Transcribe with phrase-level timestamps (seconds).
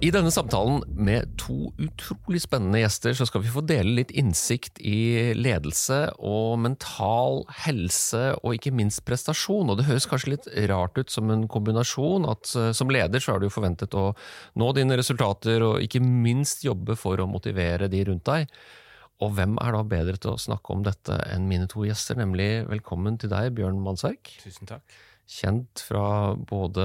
[0.00, 4.78] I denne samtalen med to utrolig spennende gjester så skal vi få dele litt innsikt
[4.80, 9.68] i ledelse og mental helse og ikke minst prestasjon.
[9.68, 13.36] Og det høres kanskje litt rart ut som en kombinasjon, at eh, som leder så
[13.36, 14.14] er du forventet å
[14.56, 18.48] nå dine resultater og ikke minst jobbe for å motivere de rundt deg.
[19.20, 22.64] Og hvem er da bedre til å snakke om dette enn mine to gjester, nemlig
[22.72, 24.32] velkommen til deg, Bjørn Mannsverk.
[24.46, 25.00] Tusen takk.
[25.30, 26.84] Kjent fra både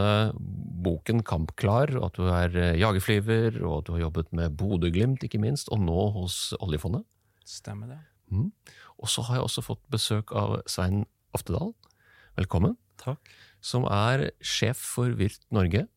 [0.85, 5.26] boken Kampklar, og at du er eh, jagerflyver, og at du har jobbet med Bodø-Glimt,
[5.26, 7.08] ikke minst, og nå hos oljefondet.
[7.45, 7.99] Stemmer det.
[8.30, 8.52] Mm.
[9.02, 11.73] Og så har jeg også fått besøk av Svein Oftedal.
[12.38, 12.77] Velkommen.
[13.02, 13.34] Takk.
[13.66, 15.87] Som er sjef for Virt Norge,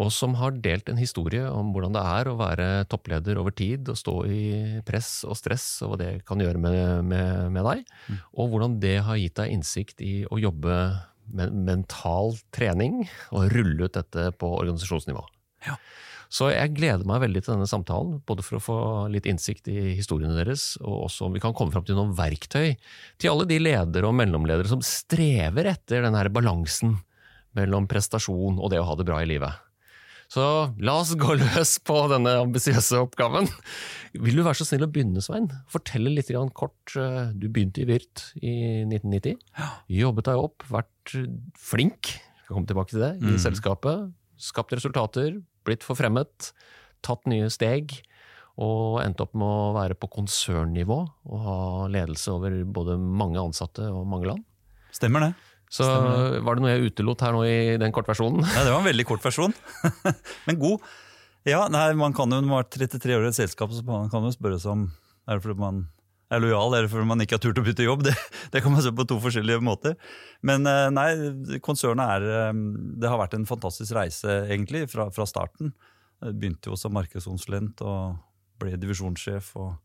[0.00, 3.88] og som har delt en historie om hvordan det er å være toppleder over tid,
[3.90, 4.42] og stå i
[4.86, 7.88] press og stress, og hva det kan gjøre med, med, med deg.
[8.06, 8.20] Mm.
[8.38, 10.76] Og hvordan det har gitt deg innsikt i å jobbe
[11.32, 15.24] mental trening, og rulle ut dette på organisasjonsnivå.
[15.66, 15.76] Ja.
[16.30, 18.78] Så jeg gleder meg veldig til denne samtalen, både for å få
[19.10, 22.76] litt innsikt i historiene deres, og også om vi kan komme fram til noen verktøy
[23.18, 27.00] til alle de ledere og mellomledere som strever etter den her balansen
[27.58, 29.58] mellom prestasjon og det å ha det bra i livet.
[30.30, 30.44] Så
[30.78, 33.48] la oss gå løs på denne ambisiøse oppgaven.
[34.14, 35.48] Vil du være så snill å begynne, Svein?
[35.70, 36.94] Fortelle litt kort.
[36.94, 39.40] eh, Du begynte i Virt i 1990.
[39.90, 41.16] Jobbet deg opp, vært
[41.58, 42.12] flink,
[42.44, 44.12] skal komme tilbake til det, i selskapet.
[44.38, 46.52] Skapt resultater, blitt forfremmet,
[47.02, 47.98] tatt nye steg.
[48.60, 53.82] Og endte opp med å være på konsernnivå og ha ledelse over både mange ansatte
[53.90, 54.44] og mange land.
[54.92, 55.34] Stemmer det.
[55.70, 58.42] Så var det noe jeg utelot her nå i den kortversjonen?
[58.42, 59.54] Nei, det var en veldig kort versjon,
[60.48, 60.82] men god.
[61.48, 64.10] Ja, nei, man kan jo, Når man har 33 år i et selskap, så man
[64.12, 64.88] kan jo spørre seg om
[65.30, 65.84] er det fordi man
[66.30, 68.02] er lojal, eller fordi man ikke har turt å bytte jobb.
[68.06, 68.14] Det,
[68.54, 69.94] det kan man se på to forskjellige måter.
[70.46, 71.08] Men eh, nei,
[71.62, 72.64] konsernet er eh,
[73.02, 75.72] Det har vært en fantastisk reise, egentlig, fra, fra starten.
[76.20, 78.18] Begynte jo som markedskonsulent og
[78.60, 79.54] ble divisjonssjef.
[79.58, 79.78] og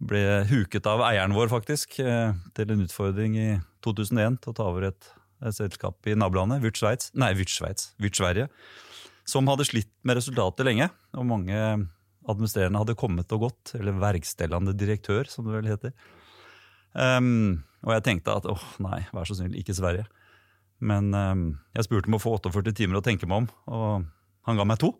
[0.00, 3.50] ble huket av eieren vår, faktisk, eh, til en utfordring i
[3.86, 5.10] 2001 til å ta over et,
[5.44, 8.50] et selskap i nabolandet, Vyrt Sveits, nei, Vyrt Sveits, Vyrt Sverige,
[9.28, 10.90] som hadde slitt med resultatet lenge.
[11.16, 11.56] Og mange
[12.28, 15.94] administrerende hadde kommet og gått, eller verkstellende direktør, som det vel heter.
[16.92, 20.08] Um, og jeg tenkte at åh, nei, vær så snill, ikke Sverige.
[20.80, 21.46] Men um,
[21.76, 24.08] jeg spurte om å få 48 timer å tenke meg om, og
[24.48, 24.94] han ga meg to.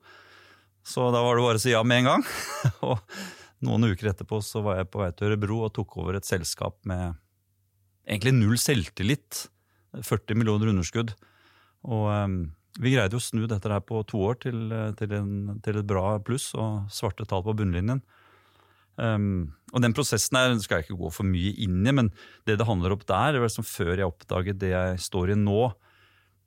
[0.86, 2.26] Så da var det bare å si ja med en gang.
[2.88, 3.00] og
[3.66, 6.78] noen uker etterpå så var jeg på vei til Ørebro og tok over et selskap
[6.88, 7.18] med
[8.06, 9.46] egentlig null selvtillit.
[9.90, 11.12] 40 millioner underskudd.
[11.90, 12.40] Og um,
[12.78, 15.88] vi greide å snu dette her på to år til, eh, til, en, til et
[15.88, 18.02] bra pluss og svarte tall på bunnlinjen.
[19.00, 22.10] Um, og den prosessen her skal jeg ikke gå for mye inn i, men
[22.46, 25.38] det det handler om der, det var liksom før jeg oppdaget det jeg står i
[25.40, 25.70] nå,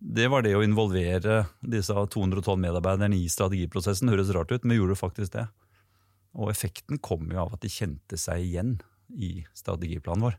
[0.04, 4.12] det var det å involvere disse 212 medarbeiderne i strategiprosessen.
[4.12, 5.46] Høres rart ut, men gjorde faktisk det.
[6.36, 8.74] Og effekten kom jo av at de kjente seg igjen
[9.16, 10.36] i strategiplanen vår.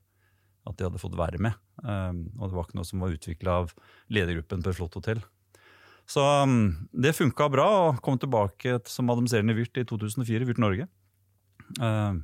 [0.65, 1.57] At de hadde fått være med.
[1.85, 3.75] Um, og det var ikke noe som var utvikla av
[4.13, 5.21] ledergruppen på flott hotell.
[6.09, 10.89] Så um, det funka bra, og kom tilbake som administrerende Vyrt i 2004, Vyrt Norge.
[11.81, 12.23] Um,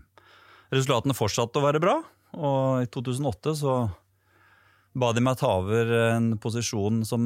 [0.73, 1.99] resultatene fortsatte å være bra,
[2.37, 3.77] og i 2008 så
[4.99, 7.23] ba de meg ta over en posisjon som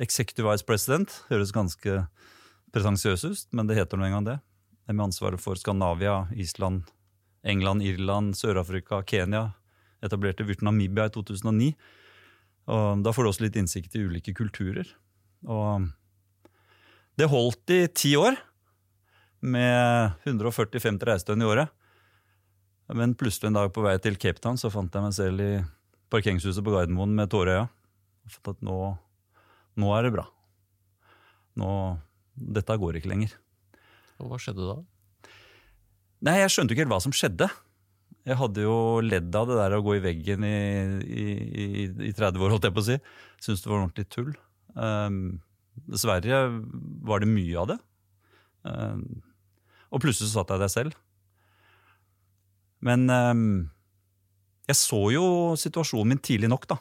[0.00, 1.20] executive vice president.
[1.30, 2.02] Høres ganske
[2.74, 4.38] pretensiøst ut, men det heter nå engang det.
[4.90, 6.84] Med ansvaret for Skandinavia, Island,
[7.46, 9.50] England, Irland, Sør-Afrika, Kenya.
[10.06, 11.72] Etablerte Vyrt Namibia i 2009.
[12.72, 14.88] Og da får du også litt innsikt i ulike kulturer.
[15.46, 15.86] Og
[17.16, 18.36] det holdt i ti år,
[19.46, 21.72] med 140-50 reisedøgn i året.
[22.96, 25.52] Men plutselig en dag på vei til Cape Town så fant jeg meg selv i
[26.12, 27.66] parkeringshuset på Gardermoen med tårer i øya.
[28.30, 28.78] Fant at nå,
[29.78, 30.26] nå er det bra.
[31.60, 31.70] Nå,
[32.34, 33.34] dette går ikke lenger.
[34.22, 34.76] Og hva skjedde da?
[36.26, 37.48] Nei, jeg skjønte ikke helt hva som skjedde.
[38.26, 38.76] Jeg hadde jo
[39.06, 40.56] ledd av det der å gå i veggen i,
[41.06, 41.26] i,
[41.62, 41.66] i,
[42.08, 42.96] i 30 år, holdt jeg på å si.
[43.44, 44.32] Syns det var ordentlig tull.
[44.74, 45.38] Um,
[45.86, 46.40] dessverre
[47.06, 47.78] var det mye av det.
[48.66, 49.04] Um,
[49.94, 50.98] og plutselig så satt jeg der selv.
[52.82, 53.46] Men um,
[54.66, 55.26] jeg så jo
[55.62, 56.80] situasjonen min tidlig nok, da.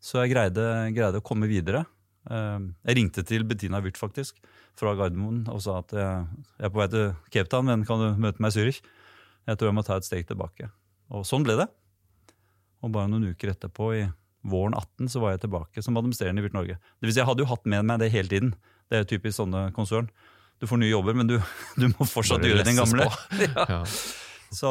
[0.00, 0.64] Så jeg greide,
[0.96, 1.84] greide å komme videre.
[2.26, 4.40] Jeg ringte til Bettina Wirth, faktisk,
[4.78, 6.24] fra Gardermoen og sa at jeg,
[6.56, 8.80] jeg er på vei til Cape Town, men kan du møte meg i Zürich?
[9.46, 10.68] Jeg tror jeg må ta et steg tilbake.
[11.14, 11.66] Og sånn ble det.
[12.84, 14.06] Og bare noen uker etterpå, i
[14.46, 16.78] våren 18 så var jeg tilbake som administrerende i Virt Norge.
[16.78, 18.52] Det vil si, jeg hadde jo hatt med meg det hele tiden.
[18.86, 20.10] Det er jo typisk sånne konsern.
[20.62, 21.36] Du får nye jobber, men du,
[21.80, 23.08] du må fortsatt gjøre din gamle.
[23.66, 23.82] Ja.
[24.54, 24.70] Så,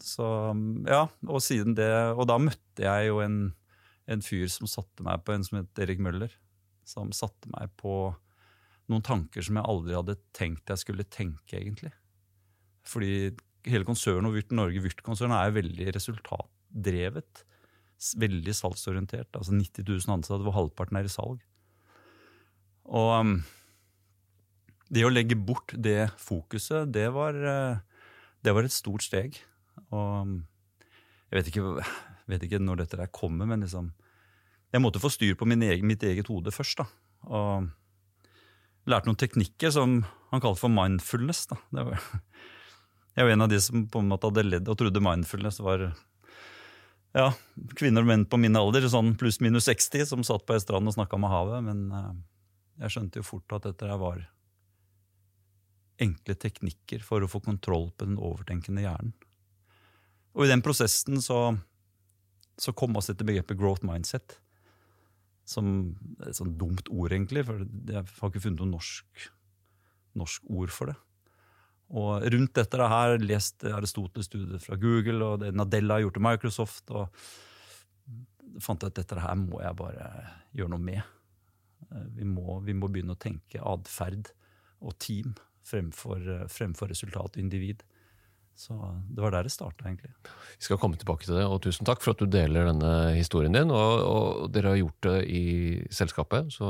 [0.00, 0.26] så
[0.88, 3.34] ja, og siden det Og da møtte jeg jo en,
[4.08, 6.32] en fyr som satte meg på en som het Erik Møller.
[6.88, 8.14] Som satte meg på
[8.88, 11.92] noen tanker som jeg aldri hadde tenkt jeg skulle tenke, egentlig.
[12.88, 13.34] Fordi
[13.70, 17.44] hele konsernet og Vyrt Norge, Vyrt-konsernet, er veldig resultatdrevet.
[18.22, 19.30] Veldig salgsorientert.
[19.34, 21.40] Altså 90 000 ansatte, hvor halvparten er i salg.
[22.88, 23.32] Og um,
[24.88, 27.80] det å legge bort det fokuset, det var, eh,
[28.44, 29.36] det var et stort steg.
[29.90, 30.38] Og um,
[31.28, 31.88] jeg vet ikke,
[32.32, 33.92] vet ikke når dette der kommer, men liksom
[34.68, 36.76] Jeg måtte få styr på egen, mitt eget hode først.
[36.76, 36.84] da.
[37.24, 37.70] Og
[38.84, 41.46] lærte noen teknikker som han kalte for mindfulness.
[41.46, 41.56] da.
[41.72, 42.02] Det var,
[43.18, 45.88] jeg var en av de som på en måte hadde ledd og trodde mindfulness var
[47.16, 47.28] ja,
[47.74, 50.94] kvinner og menn på min alder, sånn pluss-minus 60, som satt på ei strand og
[50.94, 51.64] snakka med havet.
[51.66, 52.10] Men eh,
[52.84, 54.20] jeg skjønte jo fort at dette var
[55.98, 59.16] enkle teknikker for å få kontroll på den overtenkende hjernen.
[60.38, 61.56] Og i den prosessen så,
[62.54, 64.36] så kom oss dette begrepet growth mindset.
[65.48, 69.28] Som er et sånn dumt ord, egentlig, for jeg har ikke funnet noe norsk,
[70.22, 70.98] norsk ord for det.
[71.96, 76.26] Og rundt dette det her lest Aristoteles-studier fra Google, og det Nadella har gjort til
[76.26, 76.90] Microsoft.
[76.90, 77.08] og
[78.64, 80.08] fant jeg at dette her må jeg bare
[80.56, 81.02] gjøre noe med.
[81.92, 84.32] Eh, Vi må, vi må begynne å tenke atferd
[84.80, 87.84] og team fremfor, eh, fremfor resultat og individ.
[88.58, 88.74] Så
[89.14, 90.10] det var der det starta, egentlig.
[90.58, 93.54] Vi skal komme tilbake til det, og tusen takk for at du deler denne historien
[93.54, 93.70] din.
[93.70, 95.42] Og, og dere har gjort det i
[95.94, 96.66] selskapet, så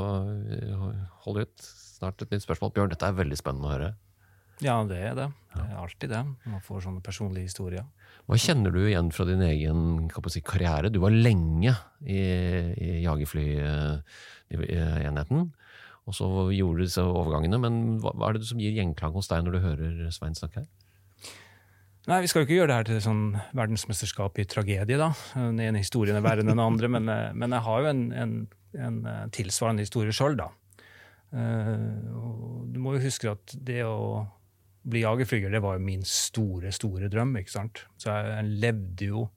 [1.25, 1.65] hold ut.
[1.99, 2.75] Snart et nytt spørsmål.
[2.75, 3.89] Bjørn, dette er veldig spennende å høre.
[4.63, 5.27] Ja, det er det.
[5.53, 6.25] Det er alltid det.
[6.49, 7.83] Man får sånne personlige historier.
[8.29, 10.89] Hva kjenner du igjen fra din egen si, karriere?
[10.93, 11.73] Du var lenge
[12.05, 15.39] i, i jagerflyenheten.
[16.09, 19.29] Og så gjorde du disse overgangene, men hva, hva er det som gir gjenklang hos
[19.31, 20.69] deg når du hører Svein snakke her?
[22.09, 23.25] Nei, Vi skal jo ikke gjøre det her til sånn
[23.57, 24.97] verdensmesterskap i tragedie.
[24.97, 25.09] da.
[25.35, 28.03] Den ene historien er verre enn den andre, men, eh, men jeg har jo en,
[28.13, 30.47] en, en eh, tilsvarende historie sjøl, da.
[31.29, 34.25] Uh, du må jo huske at det å
[34.91, 37.35] bli jagerflyger, det var jo min store, store drøm.
[37.39, 37.83] ikke sant?
[37.99, 39.27] Så jeg, levde jo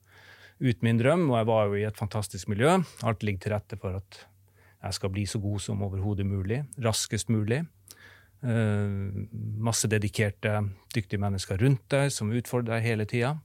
[0.63, 2.79] ut min drøm, og jeg var jo i et fantastisk miljø.
[3.07, 4.23] Alt ligger til rette for at
[4.83, 6.63] jeg skal bli så god som overhodet mulig.
[6.83, 7.63] Raskest mulig.
[8.43, 9.29] Uh,
[9.63, 10.57] masse dedikerte,
[10.95, 13.37] dyktige mennesker rundt deg som utfordrer deg hele tida.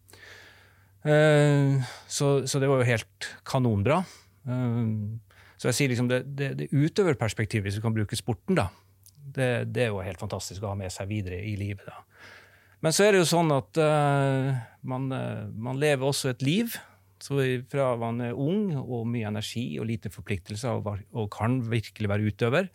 [1.05, 1.77] Uh,
[2.09, 4.01] så, så det var jo helt kanonbra.
[4.49, 5.19] Uh,
[5.57, 8.69] så jeg sier liksom det, det, det utøverperspektivet, hvis du kan bruke sporten, da,
[9.35, 11.87] det, det er jo helt fantastisk å ha med seg videre i livet.
[11.87, 12.03] da.
[12.85, 14.53] Men så er det jo sånn at uh,
[14.87, 16.77] man, uh, man lever også et liv.
[17.23, 17.39] Så
[17.71, 22.29] fra man er ung og mye energi og lite forpliktelser og, og kan virkelig være
[22.29, 22.67] utøver,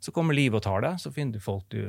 [0.00, 1.02] så kommer livet og tar deg.
[1.02, 1.82] Så finner du folk du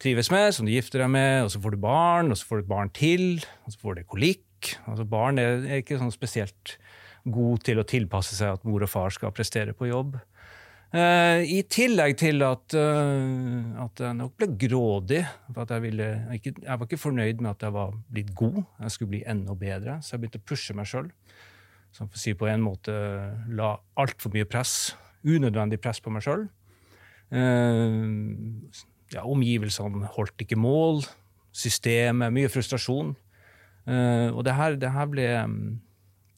[0.00, 2.60] trives med, som du gifter deg med, og så får du barn, og så får
[2.60, 3.26] du et barn til,
[3.66, 4.72] og så får du kolikk.
[4.86, 6.76] Altså Barn er, er ikke sånn spesielt
[7.28, 10.16] god til å tilpasse seg at mor og far skal prestere på jobb.
[10.90, 15.20] Eh, I tillegg til at, uh, at jeg nok ble grådig.
[15.52, 18.62] For at jeg, ville, ikke, jeg var ikke fornøyd med at jeg var blitt god.
[18.82, 21.12] Jeg skulle bli enda bedre, så jeg begynte å pushe meg sjøl.
[21.94, 22.94] Som si på en måte
[23.54, 26.48] la altfor mye press, unødvendig press på meg sjøl.
[27.30, 31.04] ja, omgivelsene holdt ikke mål.
[31.54, 33.14] Systemet, mye frustrasjon.
[33.86, 35.26] Eh, og det her, det her ble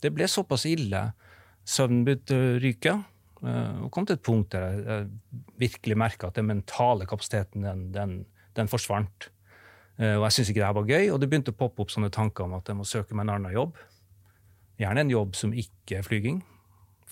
[0.02, 1.12] Det ble såpass ille.
[1.64, 2.96] Søvnen begynte å ryke.
[3.46, 5.08] Eh, og kom til et punkt der jeg,
[5.60, 8.14] virkelig merka at den mentale kapasiteten den, den,
[8.56, 9.30] den forsvant.
[9.98, 11.94] Eh, og jeg syntes ikke det her var gøy, og det begynte å poppe opp
[11.94, 13.80] sånne tanker om at jeg må søke meg en annen jobb.
[14.80, 16.42] Gjerne en jobb som ikke er flyging,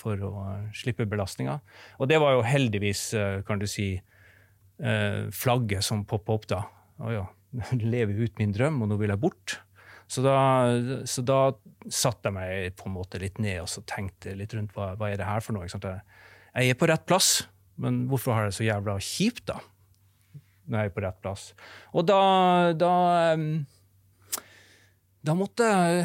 [0.01, 1.59] for å eh, slippe belastninga.
[2.01, 3.11] Og det var jo heldigvis,
[3.47, 3.93] kan du si,
[5.37, 6.63] flagget som poppa opp da.
[7.05, 7.25] Å ja,
[7.85, 9.59] lever ut min drøm, og nå vil jeg bort.
[10.11, 10.37] Så da,
[11.07, 11.39] så da
[11.87, 15.21] satte jeg meg på en måte litt ned og tenkte litt rundt hva, hva er
[15.21, 15.69] det her for noe.
[15.71, 17.45] Jeg er på rett plass,
[17.81, 19.61] men hvorfor har jeg det så jævla kjipt, da?
[20.71, 21.45] Når jeg er på rett plass.
[21.95, 22.19] Og da,
[22.79, 22.91] da
[25.27, 26.05] Da måtte jeg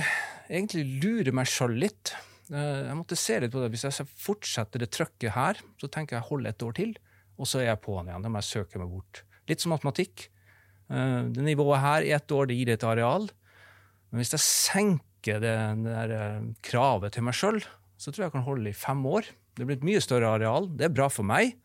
[0.49, 2.13] egentlig lure meg sjøl litt.
[2.51, 3.71] Eh, Jeg måtte se litt på det.
[3.73, 6.91] Hvis jeg fortsetter det trøkket her, så tenker jeg hold et år til,
[7.39, 8.25] og så er jeg på'n igjen.
[8.25, 9.23] Da må jeg søke meg bort.
[9.49, 10.27] Litt som matematikk.
[10.91, 13.29] Eh, Det nivået her i ett år det gir et areal.
[14.11, 17.61] Men hvis jeg senker det, det der eh, kravet til meg sjøl,
[17.97, 19.31] så tror jeg jeg kan holde i fem år.
[19.55, 20.69] Det blir et mye større areal.
[20.75, 21.55] Det er bra for meg.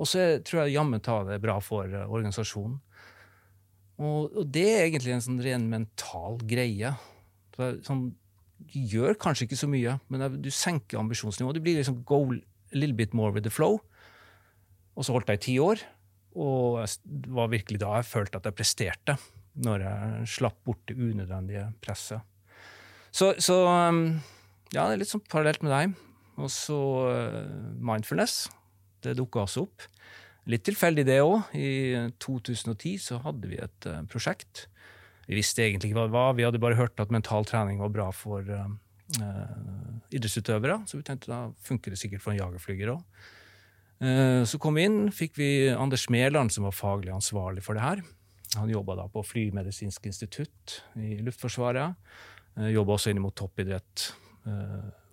[0.00, 2.78] Og så tror jeg jammen ta det er bra for eh, organisasjonen.
[4.00, 6.94] Og, og det er egentlig en sånn ren mental greie.
[7.56, 8.06] Så, sånn
[8.70, 11.58] gjør kanskje ikke så mye, men du senker ambisjonsnivået.
[11.58, 12.40] Du blir liksom go a
[12.76, 13.80] little bit more with the flow.
[14.96, 15.82] Og så holdt jeg i ti år,
[16.36, 19.16] og det var virkelig da jeg følte at jeg presterte.
[19.58, 22.22] Når jeg slapp bort det unødvendige presset.
[23.10, 24.04] Så, så um,
[24.70, 25.94] ja, det er litt sånn parallelt med deg.
[26.40, 26.80] Og så
[27.10, 28.44] uh, mindfulness.
[29.02, 29.86] Det dukka også opp.
[30.50, 31.50] Litt tilfeldig, det òg.
[31.58, 34.68] I 2010 så hadde vi et uh, prosjekt.
[35.26, 36.38] Vi visste egentlig ikke hva det var.
[36.38, 38.70] Vi hadde bare hørt at mental trening var bra for uh,
[40.14, 40.80] idrettsutøvere.
[40.86, 43.04] Så vi tenkte da funker det sikkert for en jagerflyger òg.
[44.48, 47.98] Så kom vi inn, fikk vi Anders Mæland, som var faglig ansvarlig for det her.
[48.58, 51.94] Han jobba da på Flymedisinsk institutt i Luftforsvaret.
[52.74, 54.08] Jobba også inn mot toppidrett,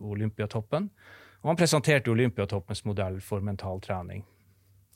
[0.01, 0.87] Olympiatoppen.
[1.43, 4.23] Og han presenterte Olympiatoppens modell for mental trening.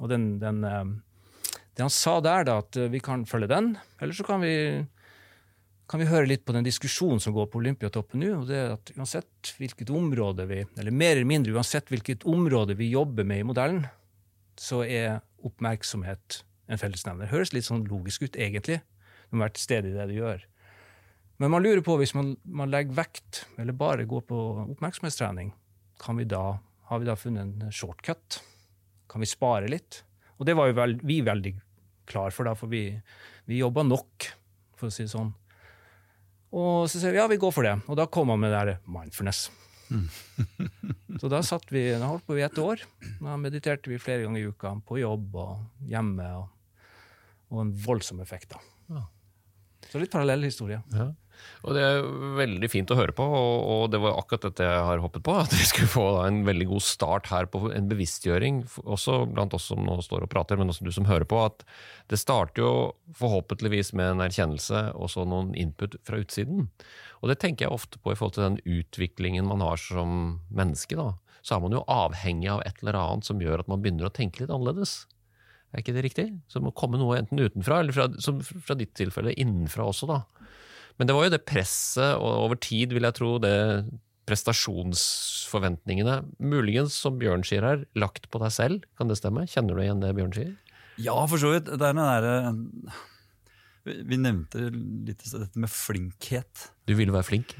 [0.01, 4.25] Og den, den, det han sa der, da, at vi kan følge den, eller så
[4.25, 4.55] kan vi
[5.91, 8.29] kan vi høre litt på den diskusjonen som går på Olympiatoppen nå.
[8.39, 12.77] og det er at uansett hvilket område vi, eller mer eller mindre uansett hvilket område
[12.79, 13.81] vi jobber med i modellen,
[14.55, 17.27] så er oppmerksomhet en fellesnevner.
[17.27, 18.79] Det høres litt sånn logisk ut, egentlig.
[19.29, 20.45] Du må være til stede i det du gjør.
[21.41, 24.39] Men man lurer på, hvis man, man legger vekt, eller bare går på
[24.75, 25.51] oppmerksomhetstrening,
[26.01, 26.59] kan vi da,
[26.89, 28.41] har vi da funnet en shortcut?
[29.09, 30.03] Kan vi spare litt?
[30.37, 31.55] Og det var jo vel, vi veldig
[32.09, 32.87] klar for, da, for vi,
[33.49, 34.29] vi jobba nok,
[34.77, 35.33] for å si det sånn.
[36.51, 37.77] Og så sier vi ja, vi går for det.
[37.87, 39.45] Og da kom han med det der mindfulness.
[39.91, 40.07] Mm.
[41.21, 42.83] så da satt vi, da holdt på i et år.
[43.19, 46.27] Da mediterte vi flere ganger i uka, på jobb og hjemme.
[46.41, 46.49] Og,
[47.51, 48.62] og en voldsom effekt, da.
[48.91, 49.08] Ja.
[49.91, 50.79] Så litt parallell historie.
[50.96, 51.12] Ja.
[51.65, 52.05] Og Det er
[52.38, 55.36] veldig fint å høre på, og, det var akkurat dette jeg har hoppet på.
[55.43, 59.70] At vi skulle få en veldig god start her på en bevisstgjøring, også blant oss
[59.72, 61.41] som nå står og prater, men også du som hører på.
[61.43, 61.65] At
[62.13, 62.74] det starter jo
[63.17, 66.70] forhåpentligvis med en erkjennelse og så noen input fra utsiden.
[67.22, 70.98] Og det tenker jeg ofte på i forhold til den utviklingen man har som menneske.
[70.98, 71.13] da.
[71.41, 74.13] Så er man jo avhengig av et eller annet som gjør at man begynner å
[74.13, 75.03] tenke litt annerledes.
[75.71, 76.27] Er ikke det riktig?
[76.51, 80.09] Så det må komme noe enten utenfra, eller fra, som fra ditt tilfelle innenfra også,
[80.09, 80.21] da.
[80.99, 83.55] Men det var jo det presset, og over tid vil jeg tro det
[84.29, 88.85] prestasjonsforventningene, muligens, som Bjørn sier her, lagt på deg selv.
[88.99, 89.47] Kan det stemme?
[89.49, 90.51] Kjenner du igjen det Bjørn sier?
[91.01, 91.71] Ja, for så vidt.
[91.71, 92.35] Det er den derre
[94.05, 96.67] Vi nevnte litt dette med flinkhet.
[96.85, 97.55] Du vil være flink?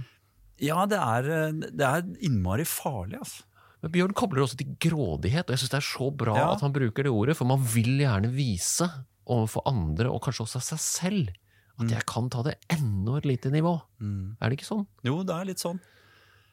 [0.62, 1.32] Ja, det er,
[1.72, 3.48] det er innmari farlig, altså.
[3.82, 6.50] Men Bjørn kobler også til grådighet, og jeg syns det er så bra ja.
[6.54, 8.86] at han bruker det ordet, for man vil gjerne vise
[9.32, 11.32] overfor andre, og kanskje også seg selv,
[11.80, 11.94] at mm.
[11.96, 13.74] jeg kan ta det enda et lite nivå.
[14.04, 14.38] Mm.
[14.38, 14.86] Er det ikke sånn?
[15.08, 15.82] Jo, det er litt sånn.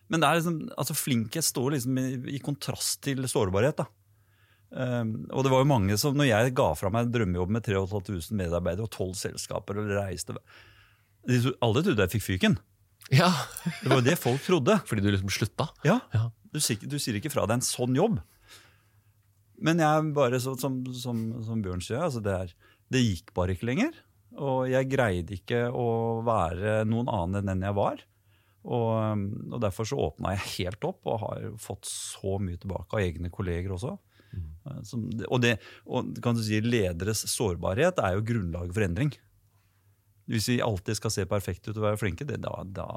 [0.09, 2.07] Men det er liksom, altså flinkhet står liksom i,
[2.39, 3.83] i kontrast til sårbarhet.
[3.83, 3.89] da.
[4.69, 7.65] Um, og det var jo mange som, når jeg ga fra meg en drømmejobb med
[7.65, 10.37] 3500 medarbeidere og 12 selskaper og reiste
[11.65, 12.59] Alle trodde jeg fikk fyken.
[13.13, 13.31] Ja.
[13.81, 14.79] det var jo det folk trodde.
[14.89, 15.71] Fordi du liksom slutta?
[15.85, 15.99] Ja.
[16.13, 16.29] ja.
[16.53, 18.19] Du, du, sier ikke fra deg en sånn jobb.
[19.59, 22.53] Men jeg bare, så, som, som, som, Bjørn sier, altså det, er,
[22.95, 23.97] det gikk bare ikke lenger.
[24.39, 25.89] Og jeg greide ikke å
[26.27, 28.05] være noen annen enn den jeg var.
[28.69, 33.03] Og, og derfor så åpna jeg helt opp, og har fått så mye tilbake av
[33.05, 33.97] egne kolleger også.
[34.29, 34.85] Mm.
[34.85, 35.57] Som, og, det,
[35.89, 39.13] og kan du si, lederes sårbarhet er jo grunnlaget for endring.
[40.29, 42.89] Hvis vi alltid skal se perfekte ut og være flinke, det, da, da,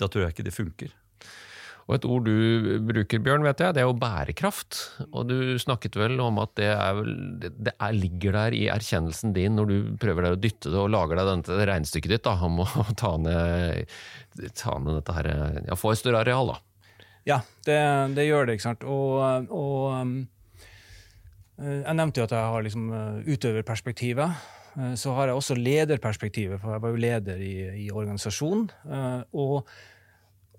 [0.00, 0.96] da tror jeg ikke det funker.
[1.84, 4.78] Og et ord du bruker, Bjørn, vet jeg, det er jo bærekraft.
[5.10, 7.00] Og du snakket vel om at det, er,
[7.44, 11.20] det er, ligger der i erkjennelsen din når du prøver å dytte det og lager
[11.20, 12.68] deg dette regnestykket ditt da, om å
[13.02, 13.92] ta ned,
[14.56, 15.30] ta ned dette her
[15.68, 16.60] Ja, få et større areal, da.
[17.28, 17.78] Ja, det,
[18.16, 18.84] det, gjør det, ikke sant.
[18.88, 20.18] Og, og um,
[21.60, 24.44] jeg nevnte jo at jeg har liksom uh, utøverperspektivet.
[24.74, 28.70] Uh, så har jeg også lederperspektivet, for jeg var jo leder i, i organisasjonen.
[28.88, 29.60] Uh,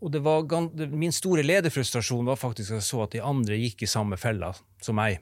[0.05, 0.45] og det var,
[0.93, 4.51] min store lederfrustrasjon var faktisk at jeg så at de andre gikk i samme fella
[4.83, 5.17] som meg.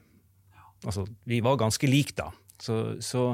[0.84, 2.26] Altså, vi var ganske like da.
[2.60, 3.30] Så, så,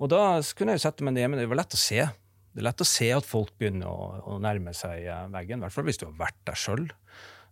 [0.00, 0.22] og da
[0.56, 2.00] kunne jeg jo sette meg ned, men det var lett å se.
[2.08, 5.68] Det er lett å se at folk begynner å, å nærme seg eh, veggen, i
[5.68, 6.88] hvert fall hvis du har vært der sjøl.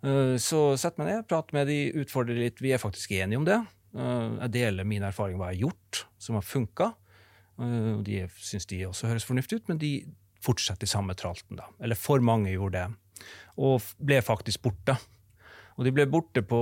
[0.01, 2.65] Eh, så sett meg ned, prat med de, utfordre litt.
[2.65, 3.61] Vi er faktisk enige om det.
[3.93, 6.95] Eh, jeg deler min erfaring hva jeg har gjort, som har funka.
[7.57, 9.91] De syns de også høres fornuftig ut, men de
[10.45, 11.57] fortsetter i samme tralten.
[11.57, 11.71] da.
[11.81, 12.89] Eller for mange gjorde det
[13.57, 14.97] og ble faktisk borte.
[15.77, 16.61] Og de ble borte på,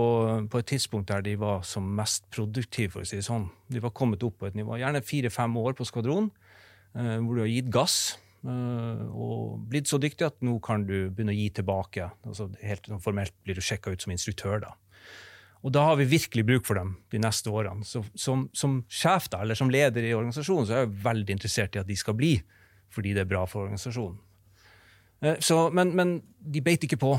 [0.51, 3.47] på, et tidspunkt der de var som mest produktive, for å si det sånn.
[3.71, 6.33] De var kommet opp på et nivå, gjerne fire-fem år på skvadron,
[6.99, 7.99] eh, hvor du har gitt gass.
[8.45, 12.11] Eh, og blitt så dyktig at nå kan du begynne å gi tilbake.
[12.27, 14.67] Altså, helt sånn formelt blir du sjekka ut som instruktør.
[14.67, 14.75] da.
[15.65, 17.87] Og da har vi virkelig bruk for dem de neste årene.
[17.89, 21.79] Så, som, som, sjef da, eller som leder i organisasjonen så er jeg veldig interessert
[21.79, 22.35] i at de skal bli,
[22.93, 24.19] fordi det er bra for organisasjonen.
[25.25, 27.15] Eh, Så, men, men de beit ikke på.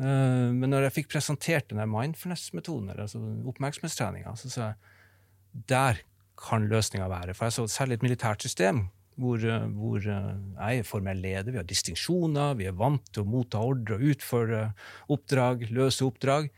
[0.00, 3.20] Eh, Men når jeg fikk presentert denne mindfulness-metoden, altså
[3.52, 6.02] oppmerksomhetstreninga, så sa jeg der
[6.36, 7.32] kan løsninga være.
[7.34, 11.56] For jeg så særlig et militært system hvor, eh, hvor jeg er formell leder, vi
[11.62, 14.62] har distinksjoner, vi er vant til å motta ordre og utføre
[15.08, 16.50] oppdrag, løse oppdrag.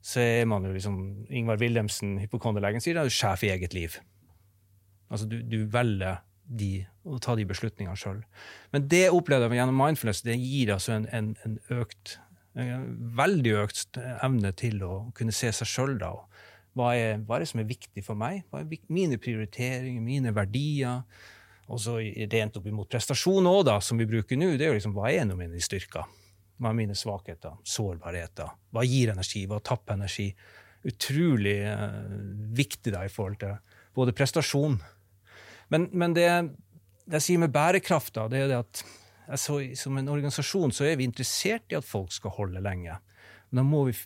[0.00, 3.98] Så er man jo liksom Ingvar Wilhelmsen, hypokonderlegen, sier det er sjef i eget liv.
[5.10, 6.72] Altså du, du velger de,
[7.06, 8.24] og ta de beslutningene sjøl.
[8.74, 10.24] Men det opplevde jeg gjennom mindfulness.
[10.26, 12.18] Det gir altså en, en, en økt
[12.58, 16.14] en veldig økt evne til å kunne se seg sjøl, da.
[16.78, 18.44] Hva er, hva er det som er viktig for meg?
[18.50, 21.02] Hva er mine prioriteringer, mine verdier?
[21.70, 24.52] Og så rent opp imot prestasjon òg, da, som vi bruker nå.
[24.58, 26.06] Det er jo liksom hva er nå mine styrker?
[26.60, 27.58] Hva er mine svakheter?
[27.66, 28.50] Sårbarheter?
[28.74, 29.44] Hva gir energi?
[29.50, 30.28] Hva tapper energi?
[30.90, 32.00] Utrolig uh,
[32.56, 33.54] viktig da i forhold til
[33.94, 34.78] både prestasjon
[35.70, 36.26] men, men det,
[37.06, 38.82] det jeg sier med bærekraft, da, det er det at
[39.30, 42.96] altså, som en organisasjon så er vi interessert i at folk skal holde lenge.
[43.50, 43.96] Men da må vi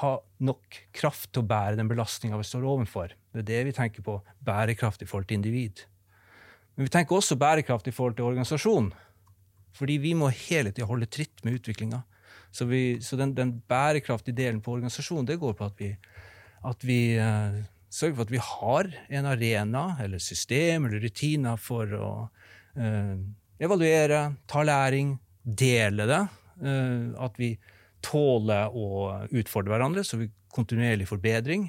[0.00, 0.14] ha
[0.46, 3.14] nok kraft til å bære den belastninga vi står overfor.
[3.32, 5.84] Det er det vi tenker på bærekraft i forhold til individ.
[6.76, 8.92] Men vi tenker også bærekraft i forhold til organisasjon.
[9.76, 12.02] Fordi vi må hele tida holde tritt med utviklinga.
[12.50, 15.90] Så, vi, så den, den bærekraftige delen på organisasjonen, det går på at vi,
[16.66, 17.00] at vi
[17.90, 22.10] sørger for at vi har en arena eller system eller rutiner for å
[22.78, 23.16] eh,
[23.60, 26.22] evaluere, ta læring, dele det.
[26.62, 27.54] eh, at vi
[28.00, 31.68] tåler å utfordre hverandre, så vi kontinuerlig forbedring.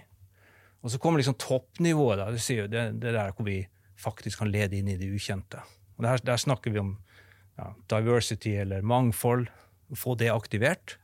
[0.81, 2.21] Og så kommer liksom toppnivået.
[2.21, 2.29] Da.
[2.33, 3.59] Det, sier det, det der hvor vi
[4.01, 5.61] faktisk kan lede inn i det ukjente.
[5.97, 6.95] Og der, der snakker vi om
[7.59, 9.49] ja, diversity eller mangfold.
[9.97, 10.95] Få det aktivert.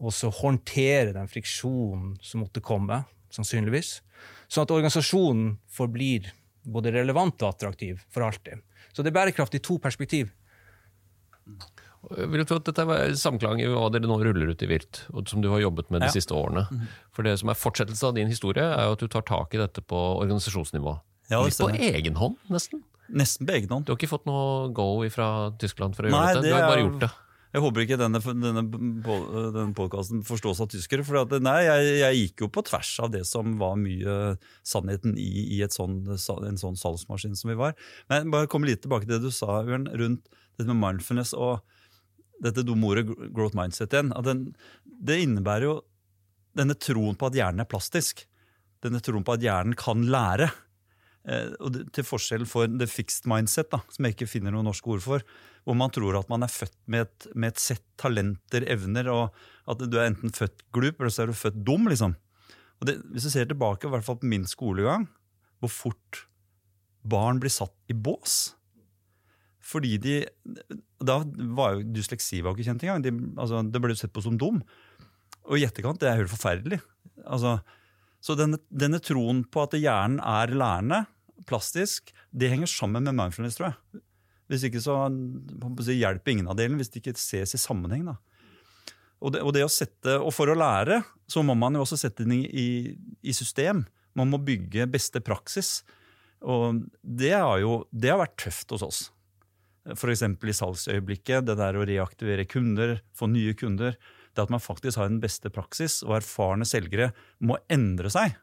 [0.00, 3.02] Og så håndtere den friksjonen som måtte komme,
[3.34, 3.98] sannsynligvis.
[4.50, 6.26] Sånn at organisasjonen forblir
[6.66, 8.60] både relevant og attraktiv for alltid.
[8.92, 10.32] Så det er bærekraft i to perspektiv.
[12.16, 15.02] Jeg vil tro at dette er samklang i hva dere nå ruller ut i Virt,
[15.12, 16.14] og som du har jobbet med de Ja.
[16.14, 16.64] siste årene.
[17.12, 19.58] For det som er fortsettelse av din historie, er jo at du tar tak i
[19.58, 20.98] dette på organisasjonsnivå.
[21.30, 22.82] Ja, Litt på egen hånd, nesten.
[23.12, 23.84] Nesten på egen hånd.
[23.84, 26.68] Du har ikke fått noe go fra Tyskland for å Nei, gjøre dette, du har
[26.70, 27.10] bare gjort det.
[27.50, 31.02] Jeg håper ikke denne, denne, denne podkasten forstås av tyskere.
[31.06, 34.36] For at, nei, jeg, jeg gikk jo på tvers av det som var mye
[34.66, 37.74] sannheten i, i et sånn, en sånn salgsmaskin som vi var.
[38.12, 41.58] Men bare komme litt tilbake til det du sa, Ørn, rundt dette med mindfulness og
[42.40, 44.14] dette dumme ordet growth mindset igjen.
[44.24, 44.46] Den,
[44.84, 45.76] det innebærer jo
[46.56, 48.24] denne troen på at hjernen er plastisk.
[48.84, 50.52] Denne troen på at hjernen kan lære.
[51.28, 54.86] Eh, og til forskjell for the fixed mindset, da, som jeg ikke finner noe norsk
[54.94, 55.24] ord for,
[55.68, 59.36] hvor man tror at man er født med et, med et sett talenter, evner, og
[59.70, 61.90] at du er enten født glup eller så er du født dum.
[61.92, 62.16] liksom.
[62.80, 65.04] Og det, hvis du ser tilbake, hvert fall på min skolegang,
[65.60, 66.24] hvor fort
[67.04, 68.54] barn blir satt i bås.
[69.60, 70.14] Fordi de
[71.00, 71.20] Da
[71.56, 73.04] var jo dysleksi var ikke kjent engang.
[73.04, 74.62] De, altså, det ble jo sett på som dum.
[75.48, 76.80] Og i etterkant, det er helt forferdelig.
[77.24, 77.58] Altså,
[78.20, 81.04] så denne, denne troen på at hjernen er lærende,
[81.48, 84.02] plastisk, det henger sammen med mindfulness, tror jeg.
[84.50, 84.96] Hvis ikke så
[85.86, 88.08] si, hjelper ingen av delene, hvis det ikke ses i sammenheng.
[88.10, 88.16] da.
[89.20, 92.26] Og, det, og, det sette, og for å lære, så må man jo også sette
[92.28, 92.68] det i,
[93.22, 93.84] i system.
[94.18, 95.80] Man må bygge beste praksis.
[96.40, 99.00] Og det har jo det har vært tøft hos oss.
[99.94, 100.24] F.eks.
[100.24, 103.96] i salgsøyeblikket, det der å reaktivere kunder, få nye kunder.
[104.40, 107.10] Det at man faktisk har den beste praksis, og erfarne selgere
[107.44, 108.38] må endre seg.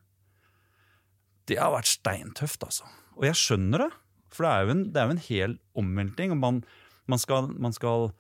[1.50, 2.86] Det har vært steintøft, altså.
[3.18, 3.92] Og jeg skjønner det.
[4.30, 6.36] For det er jo en, er jo en hel omveltning.
[6.36, 6.64] og Man,
[7.10, 8.12] man, skal, man skal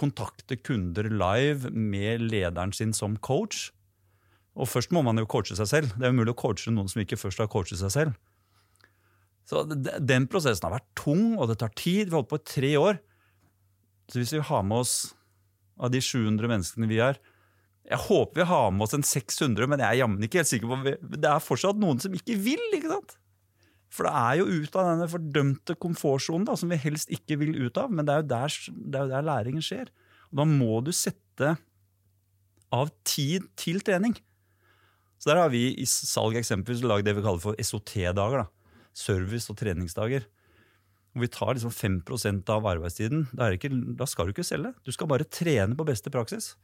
[0.00, 3.68] kontakte kunder live med lederen sin som coach.
[4.54, 5.96] Og først må man jo coache seg selv.
[5.98, 8.16] Det er jo mulig å coache noen som ikke først har coachet seg selv.
[9.44, 12.06] Så Den prosessen har vært tung, og det tar tid.
[12.08, 13.02] Vi har holdt på i tre år.
[14.08, 14.94] Så hvis vi har med oss
[15.80, 17.18] av de 700 menneskene vi er
[17.84, 20.70] Jeg håper vi har med oss en 600, men jeg er jammen ikke helt sikker
[20.70, 23.16] på Det er fortsatt noen som ikke vil, ikke sant?
[23.94, 27.78] For det er jo ut av denne fordømte komfortsonen som vi helst ikke vil ut
[27.78, 29.92] av, men det er jo der, er jo der læringen skjer.
[30.32, 31.52] Og da må du sette
[32.74, 34.16] av tid til trening.
[35.20, 38.42] Så der har vi i salg eksempelvis lagd det vi kaller for SOT-dager.
[38.42, 38.48] da.
[38.94, 40.26] Service- og treningsdager.
[41.14, 43.28] Hvor vi tar liksom 5% av arbeidstiden.
[43.38, 44.74] Da, ikke, da skal du ikke selge.
[44.82, 46.54] Du skal bare trene på beste praksis.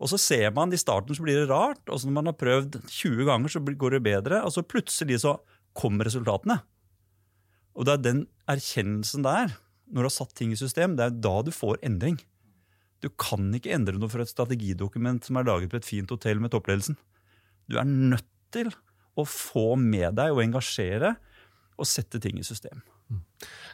[0.00, 2.40] Og så ser man i starten så blir det rart, og så når man har
[2.40, 5.38] prøvd 20 ganger, så går det bedre, og så plutselig så
[5.76, 6.58] kommer resultatene.
[7.76, 9.54] Og det er den erkjennelsen der,
[9.92, 12.18] når du har satt ting i system, det er da du får endring.
[13.04, 16.40] Du kan ikke endre noe for et strategidokument som er laget på et fint hotell
[16.42, 16.96] med toppledelsen.
[17.68, 18.72] Du er nødt til
[19.16, 21.14] å få med deg og engasjere
[21.76, 22.80] og sette ting i system.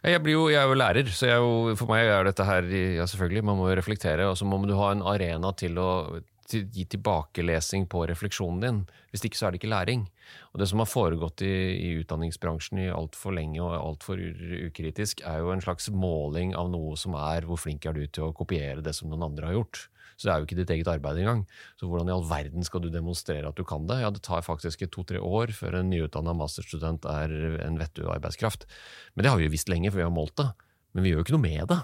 [0.02, 2.66] Jeg, blir jo, jeg er jo lærer, så jeg jo, for meg er dette her
[2.98, 5.90] ja selvfølgelig, Man må jo reflektere, og så må du ha en arena til å
[6.50, 8.80] til, gi tilbakelesing på refleksjonen din.
[9.12, 10.04] Hvis ikke så er det ikke læring.
[10.52, 14.20] Og Det som har foregått i, i utdanningsbransjen i altfor lenge og altfor
[14.66, 18.28] ukritisk, er jo en slags måling av noe som er hvor flink er du til
[18.28, 19.86] å kopiere det som noen andre har gjort.
[20.22, 21.40] Så det er jo ikke ditt eget arbeid engang.
[21.80, 23.98] Så hvordan i all verden skal du demonstrere at du kan det?
[24.04, 27.34] Ja, det tar faktisk to-tre år før en nyutdanna masterstudent er
[27.66, 28.68] en vettug arbeidskraft.
[29.16, 30.46] Men det har vi jo visst lenge, for vi har målt det.
[30.94, 31.80] Men vi gjør jo ikke noe med det.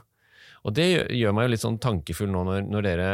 [0.69, 0.87] Og det
[1.19, 3.11] gjør meg jo litt sånn tankefull nå når, når dere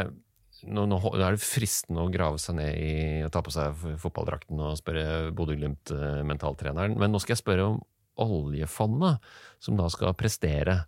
[0.64, 2.92] nå, nå, er det fristende å grave seg ned i
[3.24, 7.82] å ta på seg fotballdrakten og spørre Bodø-Glimt-mentaltreneren, men nå skal jeg spørre om
[8.24, 9.24] oljefondet,
[9.62, 10.84] som da skal prestere.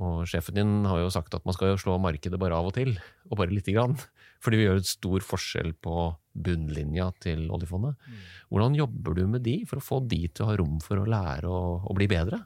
[0.00, 2.76] Og sjefen din har jo sagt at man skal jo slå markedet bare av og
[2.78, 2.94] til,
[3.28, 3.98] og bare lite grann.
[4.42, 5.96] Fordi vi gjør et stor forskjell på
[6.32, 8.00] bunnlinja til oljefondet.
[8.48, 11.06] Hvordan jobber du med de for å få de til å ha rom for å
[11.08, 12.40] lære og, og bli bedre?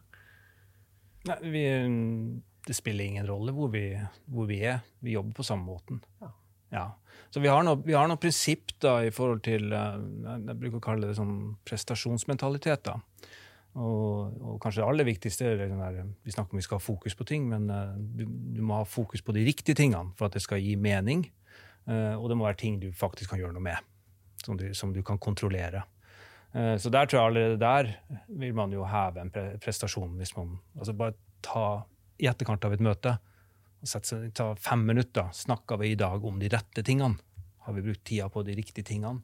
[1.26, 1.64] Nei, vi,
[2.66, 3.88] det spiller ingen rolle hvor vi,
[4.30, 4.82] hvor vi, er.
[5.02, 6.02] Vi jobber på samme måten.
[6.22, 6.32] Ja.
[6.74, 6.86] ja.
[7.30, 9.96] Så vi har noe, vi har noe prinsipp da, i forhold til eh,
[10.50, 12.90] Jeg bruker å kalle det sånn prestasjonsmentalitet.
[12.90, 12.98] da.
[13.76, 17.14] Og, og, kanskje det aller viktigste er der, Vi snakker om vi skal ha fokus
[17.14, 20.38] på ting, men uh, du, du, må ha fokus på de riktige tingene for at
[20.38, 21.26] det skal gi mening.
[21.84, 23.76] Uh, og det må være ting du faktisk kan gjøre noe med,
[24.42, 25.84] som du, som du kan kontrollere.
[26.56, 27.92] Uh, så der tror jeg allerede der
[28.28, 30.16] vil man jo heve en pre prestasjon.
[30.16, 31.84] hvis man, altså Bare ta
[32.16, 33.18] i etterkant av et møte
[33.86, 35.28] sette, ta fem minutter.
[35.32, 37.18] Snakker vi i dag om de rette tingene?
[37.66, 39.22] Har vi brukt tida på de riktige tingene?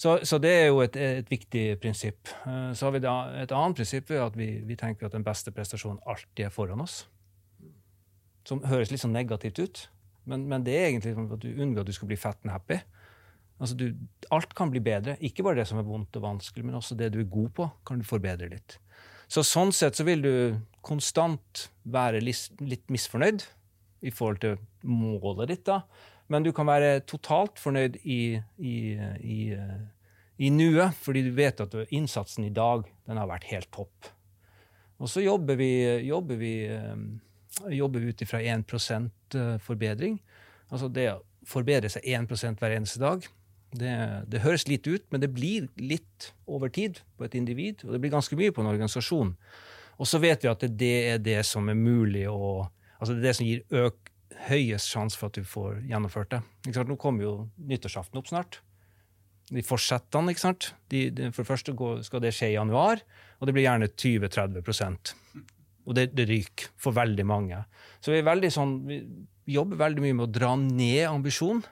[0.00, 2.30] Så, så, det er jo et, et, viktig prinsipp.
[2.48, 5.26] Eh, så har vi da et annet prinsipp ved at vi, vi, tenker at den
[5.26, 7.02] beste prestasjonen alltid er foran oss.
[8.48, 9.82] Som høres litt sånn negativt ut,
[10.30, 12.80] men, men det er egentlig at du unngår at du skal bli fat and happy.
[13.60, 13.90] Altså du,
[14.32, 15.18] alt kan bli bedre.
[15.20, 17.68] Ikke bare det som er vondt og vanskelig, men også det du er god på,
[17.84, 18.78] kan du forbedre litt.
[19.30, 20.32] Så sånn sett så vil du
[20.80, 23.44] konstant være litt, litt misfornøyd
[24.00, 24.56] i forhold til
[24.88, 25.66] målet ditt.
[25.68, 25.82] da,
[26.30, 28.76] men du kan være totalt fornøyd i, i,
[29.20, 29.40] i,
[30.38, 34.12] i nuet, fordi du vet at innsatsen i dag den har vært helt topp.
[35.00, 35.72] Og så jobber vi,
[36.06, 40.20] jobber vi, eh, jobber ut ifra 1% eh, forbedring.
[40.70, 43.24] Altså det å forbedre seg 1% hver eneste dag.
[43.70, 43.92] Det,
[44.28, 47.84] det, høres litt ut, men det blir litt over tid på et individ.
[47.86, 49.32] Og det blir ganske mye på en organisasjon.
[50.00, 52.68] Og så vet vi at det er det som er mulig å
[53.00, 54.09] Altså det er det som gir øk,
[54.48, 56.40] høyest sjanse for at du får gjennomført det.
[56.88, 57.32] Nå kommer jo
[57.70, 58.60] nyttårsaften opp snart.
[59.50, 60.70] De fortsettene, ikke sant?
[60.92, 63.02] De, de, for det første går, skal det skje i januar,
[63.40, 65.14] og det blir gjerne 20-30
[65.88, 67.58] Og det, det, ryker for veldig mange.
[68.00, 69.00] Så vi, veldig sånn, vi
[69.50, 71.64] jobber veldig mye med å dra ned ambisjonen.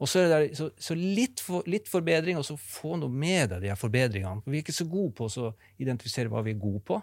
[0.00, 3.50] Og så, er det så, så litt, for, litt, forbedring, og så få noe med
[3.52, 4.40] deg de her forbedringene.
[4.44, 5.50] For vi er ikke så gode på å
[5.82, 7.00] identifisere hva vi er gode på.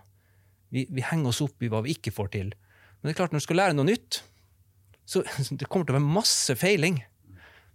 [0.74, 2.56] Vi, vi henger oss opp i hva vi ikke får til.
[2.98, 4.24] Men det er klart, når du skal lære noe nytt,
[5.08, 5.24] så
[5.60, 7.00] det kommer til å være masse feiling.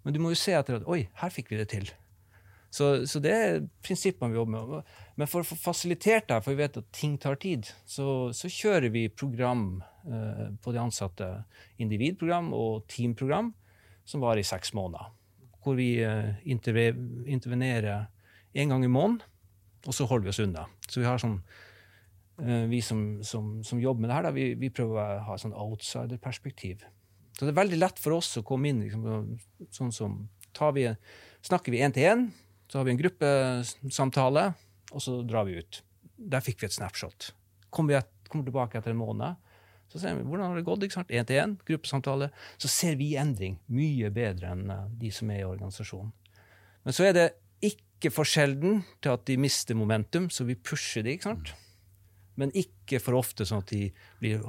[0.02, 1.88] Men du må jo se etter at Oi, her fikk vi det til.
[2.72, 4.92] Så, så det er prinsippene vi jobber med.
[5.20, 8.48] Men for å få fasilitert det, for vi vet at ting tar tid, så, så
[8.48, 11.28] kjører vi program eh, på de ansatte.
[11.84, 13.52] Individprogram og teamprogram
[14.08, 15.12] som varer i seks måneder.
[15.62, 18.08] Hvor vi eh, intervenerer
[18.56, 19.20] én gang i måneden,
[19.86, 20.64] og så holder vi oss unna.
[20.88, 21.38] Så vi har sånn
[22.40, 25.38] eh, vi som, som, som, jobber med det her, da, vi, vi prøver å ha
[25.40, 26.88] sånn outsider-perspektiv.
[27.32, 29.38] Så det er veldig lett for oss å komme inn liksom,
[29.72, 30.18] sånn som
[30.76, 30.88] vi,
[31.42, 32.26] Snakker vi én til én,
[32.70, 34.44] så har vi en gruppesamtale,
[34.92, 35.80] og så drar vi ut.
[36.16, 37.32] Der fikk vi et snapshot.
[37.72, 39.40] Kommer vi et, kommer tilbake etter en måned,
[39.92, 40.86] så ser vi hvordan har det gått.
[41.12, 42.30] Én til én, gruppesamtale.
[42.56, 46.12] Så ser vi endring mye bedre enn eh, de som er i organisasjonen.
[46.82, 47.26] Men så er det
[47.62, 51.52] ikke for sjelden til at de mister momentum, så vi pusher de, ikke sant?
[52.40, 53.90] Men ikke for ofte sånn at de
[54.22, 54.40] blir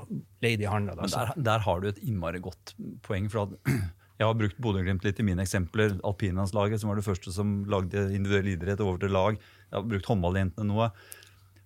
[0.44, 0.96] leid i handa.
[0.96, 1.20] Altså.
[1.20, 3.30] der, der, har du et innmari godt poeng.
[3.32, 3.58] for at
[4.22, 5.98] Jeg har brukt Bodø-Glimt litt i mine eksempler.
[6.06, 9.40] Alpinlandslaget, som var det første som lagde individuell idrett over til lag.
[9.68, 10.92] Jeg har brukt håndballjentene noe.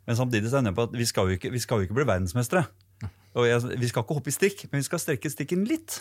[0.08, 1.98] Men samtidig så er jeg på at vi skal jo ikke, vi skal jo ikke
[2.00, 2.64] bli verdensmestere.
[3.38, 6.00] Jeg, vi skal ikke hoppe i stikk, men vi skal strekke stikken litt.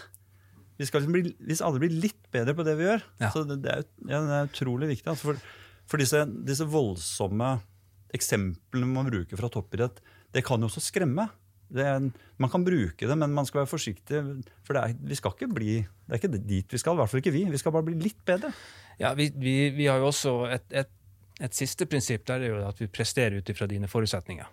[0.78, 3.04] Vi skal liksom bli, hvis alle blir litt bedre på det vi gjør.
[3.20, 3.32] Ja.
[3.34, 5.08] Så det, det, er, ja, det, er, utrolig viktig.
[5.12, 5.42] Altså for,
[5.90, 7.56] for disse, disse voldsomme
[8.14, 10.00] eksemplene man bruker fra toppidrett,
[10.34, 11.26] det kan jo også skremme.
[11.74, 12.04] Er,
[12.38, 14.20] man kan bruke det, men man skal være forsiktig.
[14.66, 16.94] For det er, vi skal ikke bli, det er ikke dit vi skal.
[16.94, 17.46] I hvert fall ikke vi.
[17.50, 18.52] Vi skal bare bli litt bedre.
[19.00, 20.92] Ja, Vi, vi, vi har jo også et, et,
[21.40, 24.46] et, siste prinsipp der er jo at vi presterer ut ifra dine forutsetninger.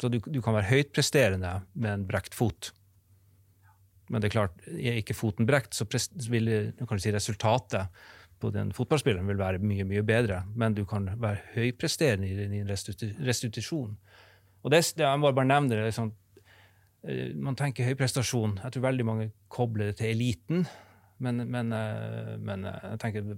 [0.00, 2.72] Så du, du kan være høyt presterende med en brekt fot.
[4.10, 5.86] Men det er klart, er ikke foten brekt, så
[6.30, 6.50] vil
[7.00, 8.02] si, resultatet
[8.42, 12.68] på den fotballspilleren vil være mye mye bedre, men du kan være høypresterende i din
[12.68, 13.94] restitusjon.
[14.62, 15.94] Og det, jeg må bare nevne det.
[15.94, 16.12] Sånn,
[17.06, 18.58] eh, man tenker høy prestasjon.
[18.62, 20.66] Jeg tror veldig mange kobler det til eliten.
[21.22, 23.36] Men, men, eh, men eh, jeg tenker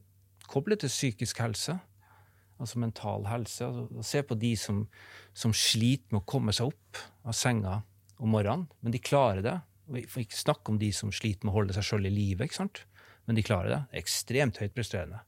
[0.51, 1.79] koble til psykisk helse.
[2.61, 3.67] Altså mental helse.
[3.67, 4.85] Altså, se på de som,
[5.37, 7.81] som sliter med å komme seg opp av senga
[8.21, 9.57] om morgenen, men de klarer det.
[10.13, 12.63] Får ikke snakke om de som sliter med å holde seg sjøl i live, ikke
[12.63, 12.85] sant?
[13.25, 13.81] Men de klarer det.
[14.03, 15.23] Ekstremt høyt presterende.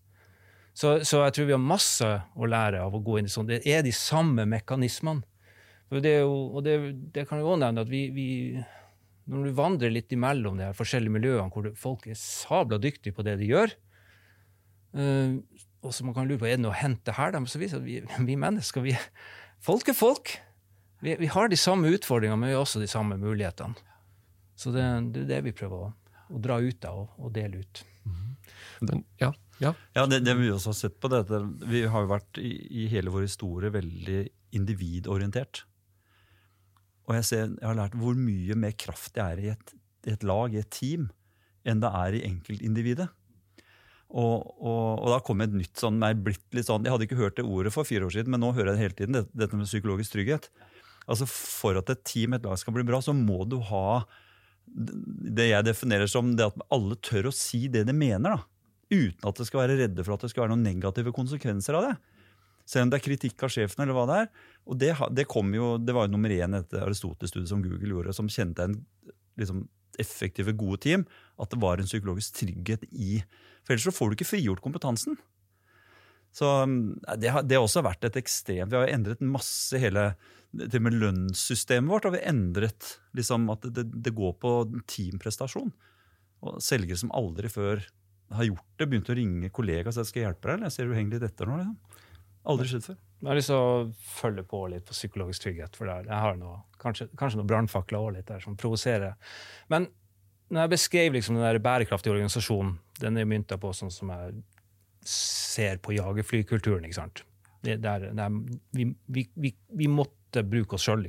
[0.76, 3.48] Så, så, jeg tror vi har masse å lære av å gå inn i sånn.
[3.48, 5.24] Det er de samme mekanismene.
[5.88, 6.74] Det, jo, og det,
[7.14, 8.28] det kan jo òg nevne at vi, vi,
[9.30, 13.22] Når du vandrer litt imellom de her forskjellige miljøene hvor folk er sabla dyktige på
[13.22, 13.70] det de gjør
[14.98, 15.38] uh,
[15.86, 17.78] og så man kan lure på er det noe å hente her, da, så viser
[17.78, 18.96] at vi, vi mennesker vi,
[19.62, 20.34] Folk er folk.
[21.00, 23.78] Vi, vi, har de samme utfordringene, men vi har også de samme mulighetene.
[24.56, 25.92] Så det, det er det vi prøver å,
[26.32, 27.84] å dra ut av og, og dele ut.
[28.80, 29.30] Den, ja,
[29.62, 29.72] ja.
[29.96, 32.86] Ja, det, det vi også har sett på dette, Vi har jo vært i, i
[32.92, 34.20] hele vår historie veldig
[34.56, 35.64] individorientert.
[37.06, 40.14] Og jeg, ser, jeg har lært hvor mye mer kraft det er i et, i
[40.16, 41.08] et lag, i et team,
[41.66, 43.08] enn det er i enkeltindividet.
[44.06, 47.18] Og, og, og, da kom et nytt sånn, nei, blitt litt sånn, Jeg hadde ikke
[47.18, 49.18] hørt det ordet for fire år siden, men nå hører jeg det hele tiden.
[49.18, 50.50] Det, dette med psykologisk trygghet.
[51.06, 54.04] Altså For at et team, et lag, skal bli bra, så må du ha
[54.66, 58.36] det jeg definerer som det at alle tør å si det de mener.
[58.36, 58.42] da,
[58.90, 61.88] Uten at det skal være redde for at det skal være noen negative konsekvenser av
[61.88, 61.94] det.
[62.66, 63.82] Selv om det er kritikk av sjefen.
[63.82, 64.28] eller hva Det er.
[64.66, 68.28] Og det, det, jo, det var jo nummer én etter Aristoteles-studiet som Google gjorde, som
[68.30, 68.76] kjente en
[69.38, 69.68] liksom,
[70.02, 71.06] effektive, gode team.
[71.38, 73.22] At det var en psykologisk trygghet i
[73.64, 75.18] For ellers så får du ikke frigjort kompetansen.
[76.36, 76.46] Så
[77.16, 80.10] det har, det har også vært et ekstremt Vi har endret masse hele
[80.64, 82.08] til og med lønnssystemet vårt.
[82.08, 84.54] har vi endret liksom, at det, det, går på
[84.88, 85.72] teamprestasjon.
[86.46, 87.84] Og Selgere som aldri før
[88.36, 90.56] har gjort det, begynte å ringe kollegaer og si skal jeg hjelpe deg.
[90.56, 91.60] eller jeg ser du henger litt etter nå.
[91.60, 92.00] Liksom.
[92.46, 92.98] Aldri skjedd før.
[93.16, 93.76] Jeg har lyst til å
[94.18, 95.76] følge på litt på psykologisk trygghet.
[95.78, 95.88] for.
[95.88, 99.16] Jeg har noe, Kanskje, kanskje noen brannfakler litt der som provoserer.
[99.72, 99.88] Men
[100.52, 104.36] når jeg beskrev liksom den der bærekraftige organisasjonen, den er mynta på sånn som jeg
[105.06, 106.84] ser på jagerflykulturen.
[106.86, 107.24] ikke sant?
[107.66, 111.06] Vi, vi, vi, vi, måtte bruke oss sjøl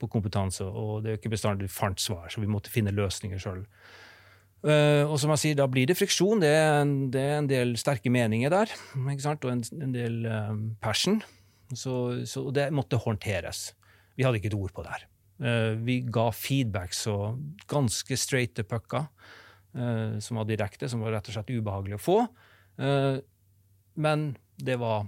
[0.00, 3.38] på kompetanse, og det er jo ikke bestandig fant svar, så vi måtte finne løsninger
[3.38, 3.62] sjøl.
[4.64, 6.40] Uh, og som jeg sier, da blir det friksjon.
[6.40, 10.62] Det er en, det er en del sterke meninger der, og en, en del um,
[10.80, 11.20] passion.
[11.74, 13.74] Så, så, det måtte håndteres.
[14.16, 15.06] Vi hadde ikke et ord på det her.
[15.44, 17.34] Uh, vi ga feedback så
[17.68, 19.04] ganske straighte pucker,
[19.76, 22.18] uh, som var direkte, som var rett og slett ubehagelig å få.
[23.94, 24.22] men
[24.58, 25.04] det var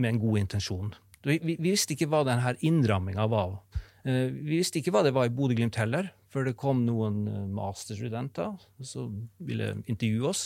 [0.00, 0.94] med en god intensjon.
[1.26, 3.58] Vi, vi, vi visste ikke hva denne innramminga var.
[4.06, 8.56] vi visste ikke hva det var i Bodø-Glimt heller før det kom noen eh, masterstudenter
[8.84, 10.42] som ville intervjue oss.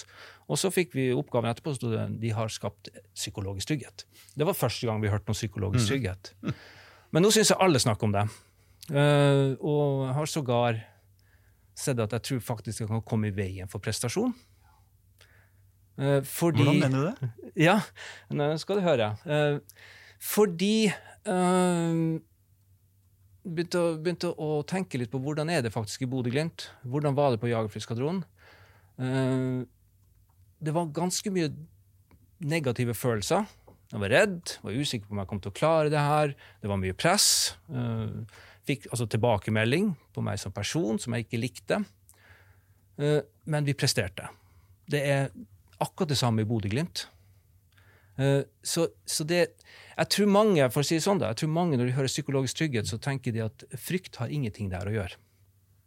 [0.46, 4.06] Og så fikk vi oppgaven etterpå, det de har skapt psykologisk trygghet.
[4.38, 5.90] Det var første gang vi hørte om psykologisk mm.
[5.90, 6.32] trygghet.
[7.10, 8.28] Men nå syns jeg alle snakker om det.
[8.90, 10.78] Uh, og jeg har sågar
[11.78, 14.34] sett at jeg tror faktisk det kan komme i veien for prestasjon.
[16.00, 17.50] Fordi, Hvordan mener du det?
[17.60, 17.74] Ja,
[18.32, 19.10] nå skal du høre.
[20.20, 20.92] Fordi
[23.44, 26.68] begynte, å, begynte å tenke litt på hvordan er det faktisk i Bodø-Glimt.
[26.84, 28.22] Hvordan var det på Jagerflyskvadronen?
[29.00, 29.64] Uh,
[30.60, 31.52] det var ganske mye
[32.40, 33.48] negative følelser.
[33.90, 36.34] Jeg var redd, var usikker på om jeg kom til å klare det her.
[36.62, 37.56] Det var mye press.
[37.72, 38.22] Uh,
[38.68, 41.80] fikk altså tilbakemelding på meg som person som jeg ikke likte.
[43.00, 44.28] Uh, men vi presterte.
[44.90, 45.32] Det er
[45.80, 47.08] akkurat det samme i Bodø-Glimt.
[48.20, 49.46] Uh, så, så, det
[49.96, 52.12] jeg tror mange for å si det sånn da, jeg tror mange når de hører
[52.12, 55.16] psykologisk trygghet, så tenker de at frykt har ingenting der å gjøre.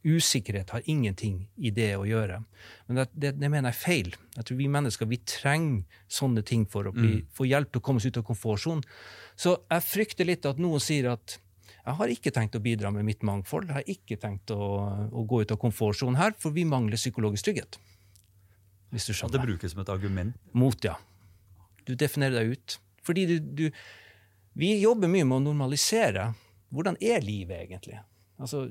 [0.04, 2.42] Usikkerhet har ingenting i det å gjøre.
[2.90, 4.10] Men det, det, det mener jeg er feil.
[4.36, 7.30] Jeg tror Vi mennesker vi trenger sånne ting for å bli, mm.
[7.38, 8.84] få hjelp til å komme oss ut av komfortsonen.
[9.40, 11.38] Så jeg frykter litt at noen sier at
[11.84, 13.72] jeg har ikke tenkt å bidra med mitt mangfold.
[13.72, 14.60] Jeg har ikke tenkt å,
[15.08, 17.80] å gå ut av komfortsonen her, for vi mangler psykologisk trygghet.
[18.94, 19.34] Hvis du skjønner.
[19.34, 20.38] At det brukes som et argument?
[20.56, 20.96] Mot, ja.
[21.88, 22.78] Du definerer deg ut.
[23.04, 23.66] Fordi du, du,
[24.60, 26.32] vi jobber mye med å normalisere.
[26.74, 28.00] Hvordan er livet egentlig?
[28.42, 28.66] Altså,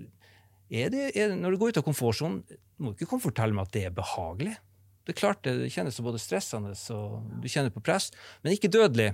[0.72, 2.42] er det, er, når du går ut av komfortsonen,
[2.80, 4.54] må du ikke komme fortelle meg at det er behagelig.
[5.02, 8.10] Det er klart det, det kjennes både stressende og du kjenner på press,
[8.42, 9.10] men ikke dødelig.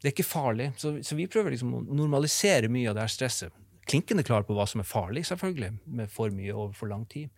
[0.00, 0.70] Det er ikke farlig.
[0.80, 3.54] Så, så vi prøver liksom å normalisere mye av det her stresset.
[3.86, 7.30] Klinkende klar på hva som er farlig, selvfølgelig, med for mye over for lang tid.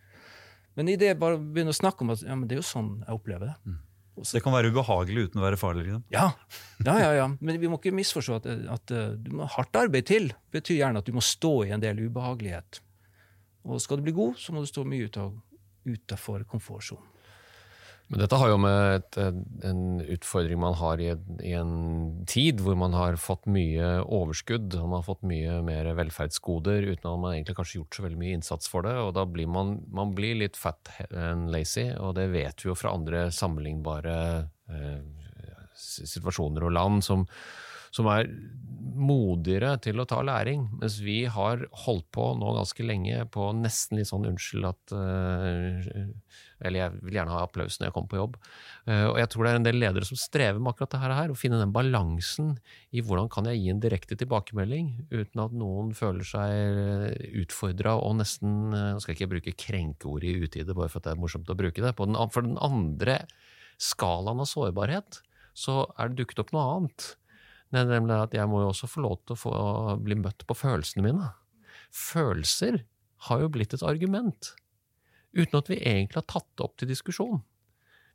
[0.77, 3.19] Men i det bare begynne å snakke om at ja, det er jo sånn jeg
[3.19, 3.55] opplever det.
[3.67, 3.77] Mm.
[4.19, 5.85] Så det kan være ubehagelig uten å være farlig?
[5.87, 6.03] Liksom.
[6.11, 6.25] Ja.
[6.83, 7.27] ja, ja, ja.
[7.39, 11.07] Men vi må ikke misforstå at, at du må, hardt arbeid til betyr gjerne at
[11.07, 12.81] du må stå i en del ubehagelighet.
[13.69, 15.07] Og skal du bli god, så må du stå mye
[15.87, 17.07] utafor komfortsonen.
[18.09, 19.17] Men dette har jo med et,
[19.69, 21.11] en utfordring man har i
[21.45, 21.73] i en
[22.29, 27.21] tid hvor man har fått mye overskudd, man har fått mye mer velferdsgoder uten at
[27.21, 28.95] man egentlig kanskje gjort så veldig mye innsats for det.
[28.97, 32.77] og Da blir man, man blir litt fat and lazy, og det vet vi jo
[32.77, 34.17] fra andre sammenlignbare
[34.73, 34.99] eh,
[35.77, 37.27] situasjoner og land som,
[37.93, 38.25] som er
[38.99, 43.99] modigere til å ta læring, mens vi har holdt på nå ganske lenge på nesten
[43.99, 48.19] litt sånn unnskyld at uh, Eller jeg vil gjerne ha applaus når jeg kommer på
[48.19, 48.37] jobb.
[48.87, 51.33] Uh, og jeg tror det er en del ledere som strever med akkurat det her,
[51.33, 52.55] å finne den balansen
[52.91, 58.19] i hvordan kan jeg gi en direkte tilbakemelding uten at noen føler seg utfordra og
[58.19, 61.23] nesten uh, Nå skal jeg ikke bruke krenkeord i utide bare for at det er
[61.23, 61.95] morsomt å bruke det.
[61.99, 63.21] Den, for den andre
[63.79, 65.21] skalaen av sårbarhet
[65.57, 67.13] så er det dukket opp noe annet.
[67.75, 69.53] Nemlig at jeg må jo også få lov til å få
[70.01, 71.29] bli møtt på følelsene mine.
[71.93, 72.81] Følelser
[73.27, 74.53] har jo blitt et argument,
[75.35, 77.41] uten at vi egentlig har tatt det opp til diskusjon.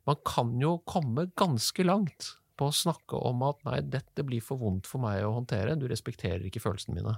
[0.05, 4.61] Man kan jo komme ganske langt på å snakke om at nei, dette blir for
[4.61, 7.17] vondt for meg å håndtere, du respekterer ikke følelsene mine.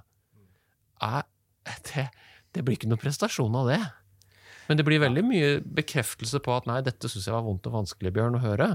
[1.04, 1.24] Eh,
[1.90, 2.08] det,
[2.56, 3.82] det blir ikke noe prestasjon av det.
[4.68, 7.78] Men det blir veldig mye bekreftelse på at nei, dette syns jeg var vondt og
[7.78, 8.70] vanskelig, Bjørn, å høre.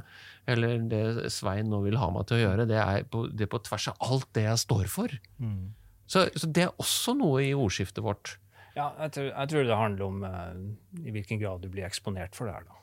[0.48, 3.52] Eller det Svein nå vil ha meg til å gjøre, det er på, det er
[3.52, 5.12] på tvers av alt det jeg står for.
[5.42, 5.74] Mm.
[6.08, 8.36] Så, så, det er også noe i ordskiftet vårt.
[8.76, 12.36] Ja, jeg tror, jeg tror det handler om uh, i hvilken grad du blir eksponert
[12.38, 12.68] for det her.
[12.68, 12.82] da.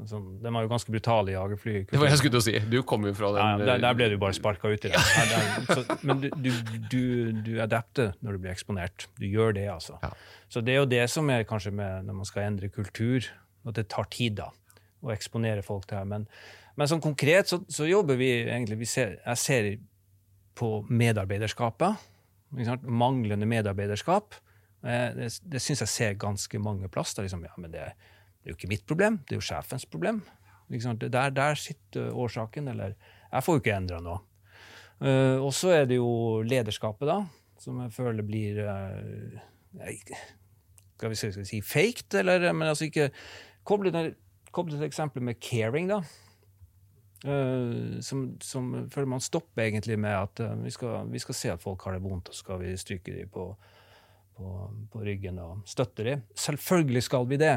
[0.00, 1.74] Altså, de var jo ganske brutale jagerfly.
[1.90, 2.54] Det var jeg skulle til å si.
[2.72, 5.02] Du kom jo fra den ja, der, der, ble du bare sparka ut i det.
[5.68, 6.48] Så, men du, du,
[6.88, 7.02] du,
[7.44, 9.06] du adapter når du blir eksponert.
[9.20, 9.98] Du gjør det, altså.
[10.00, 10.14] Ja.
[10.48, 13.28] Så det er jo det som er kanskje med når man skal endre kultur,
[13.68, 14.48] at det tar tid da,
[15.04, 16.08] å eksponere folk til det.
[16.08, 16.24] Men,
[16.80, 19.68] men sånn konkret så, så, jobber vi egentlig vi ser, Jeg ser
[20.56, 22.08] på medarbeiderskapet.
[22.88, 24.40] Manglende medarbeiderskap.
[24.82, 27.14] Eh, det, det syns jeg ser ganske mange plass.
[27.18, 27.92] Liksom, ja, men det
[28.42, 30.18] det er jo ikke mitt problem, det er jo sjefens problem.
[30.72, 32.68] Der, der, sitter årsaken.
[32.72, 32.96] Eller
[33.30, 34.18] jeg får jo ikke endra noe.
[35.02, 37.20] Uh, og så er det jo lederskapet, da,
[37.58, 39.38] som jeg føler blir uh,
[40.94, 43.08] skal, vi, si faked, eller Men altså ikke
[43.66, 46.00] Koble til eksempelet med caring, da.
[47.22, 51.62] Uh, som, som føler man stopper egentlig med at vi skal, vi, skal, se at
[51.62, 53.52] folk har det vondt, og så skal vi stryke dem på,
[54.36, 54.48] på,
[54.92, 56.24] på ryggen og støtte dem.
[56.38, 57.54] Selvfølgelig skal vi det.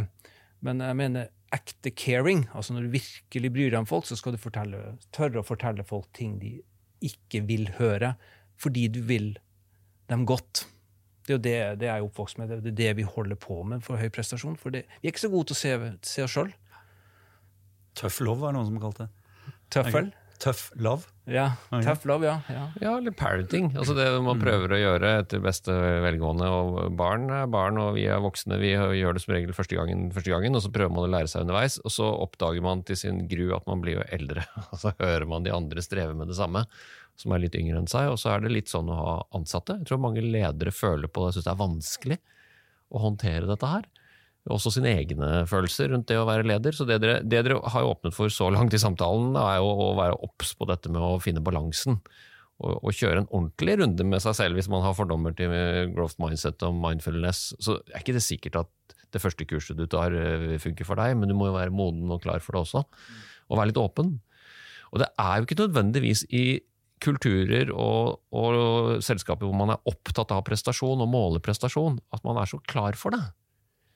[0.66, 2.46] Men jeg mener ekte caring.
[2.54, 5.86] altså Når du virkelig bryr deg om folk, så skal du fortelle, tørre å fortelle
[5.88, 6.58] folk ting de
[7.06, 8.16] ikke vil høre,
[8.58, 9.36] fordi du vil
[10.10, 10.66] dem godt.
[11.26, 13.64] Det er jo det, det jeg er oppvokst med, det er det vi holder på
[13.66, 14.58] med for høy prestasjon.
[14.62, 16.54] For det, vi er ikke så gode til å se, se oss sjøl.
[17.96, 19.54] Tøff love var det noen som kalte det.
[19.74, 20.14] Tøffel?
[20.40, 21.15] Tough love?
[21.26, 22.36] Ja, tough love, ja.
[22.50, 22.64] ja.
[22.82, 23.72] ja eller parenting.
[23.74, 26.50] Altså det man prøver å gjøre etter beste velgående.
[26.54, 28.60] og Barn er barn, og vi er voksne.
[28.62, 31.32] Vi gjør det som regel første gangen, første gangen, og så prøver man å lære
[31.32, 31.80] seg underveis.
[31.82, 34.46] Og så oppdager man til sin gru at man blir jo eldre.
[34.76, 36.66] Og så hører man de andre streve med det samme,
[37.18, 38.12] som er litt yngre enn seg.
[38.14, 39.80] Og så er det litt sånn å ha ansatte.
[39.80, 42.22] Jeg tror mange ledere føler på det, syns det er vanskelig
[42.94, 43.90] å håndtere dette her
[44.54, 46.76] også sine egne følelser rundt det å være leder.
[46.76, 49.92] Så det dere, det dere har åpnet for så langt i samtalen, er jo å
[49.98, 51.98] være obs på dette med å finne balansen.
[52.62, 55.52] Og, og, kjøre en ordentlig runde med seg selv hvis man har fordommer til
[55.96, 57.50] growth mindset og mindfulness.
[57.60, 61.18] Så er ikke det sikkert at det første kurset du tar eh, funker for deg,
[61.20, 62.86] men du må jo være moden og klar for det også.
[63.50, 64.16] Og være litt åpen.
[64.94, 66.46] Og det er jo ikke nødvendigvis i
[67.04, 72.40] kulturer og, og selskaper hvor man er opptatt av prestasjon og måler prestasjon, at man
[72.40, 73.26] er så klar for det.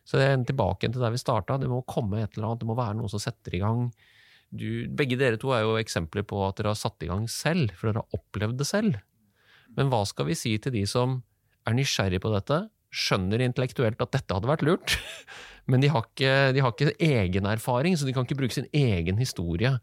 [0.09, 1.59] Så det er tilbake til der vi starta.
[1.61, 3.91] Det må komme et eller annet, det må være noe som setter i gang.
[4.49, 7.75] Du, begge dere to er jo eksempler på at dere har satt i gang selv,
[7.77, 8.97] for dere har opplevd det selv.
[9.77, 11.19] Men hva skal vi si til de som
[11.69, 14.95] er nysgjerrig på dette, skjønner intellektuelt at dette hadde vært lurt,
[15.69, 18.69] men de har ikke, de har ikke egen erfaring, så de kan ikke bruke sin
[18.73, 19.75] egen historie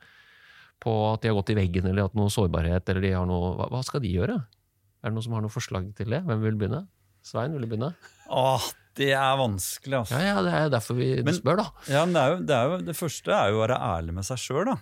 [0.82, 3.54] på at de har gått i veggen eller hatt noe sårbarhet, eller de har noe
[3.60, 4.40] hva, hva skal de gjøre?
[5.06, 6.24] Er det noen som har noe forslag til det?
[6.26, 6.82] Hvem vil begynne?
[7.24, 7.92] Svein, vil du begynne?
[8.26, 10.18] Åh, det er vanskelig, altså.
[10.18, 11.70] Ja, ja, Det er derfor vi men, spør, da.
[11.92, 14.14] Ja, men det, er jo, det, er jo, det, første er jo å være ærlig
[14.16, 14.76] med seg sjøl, da.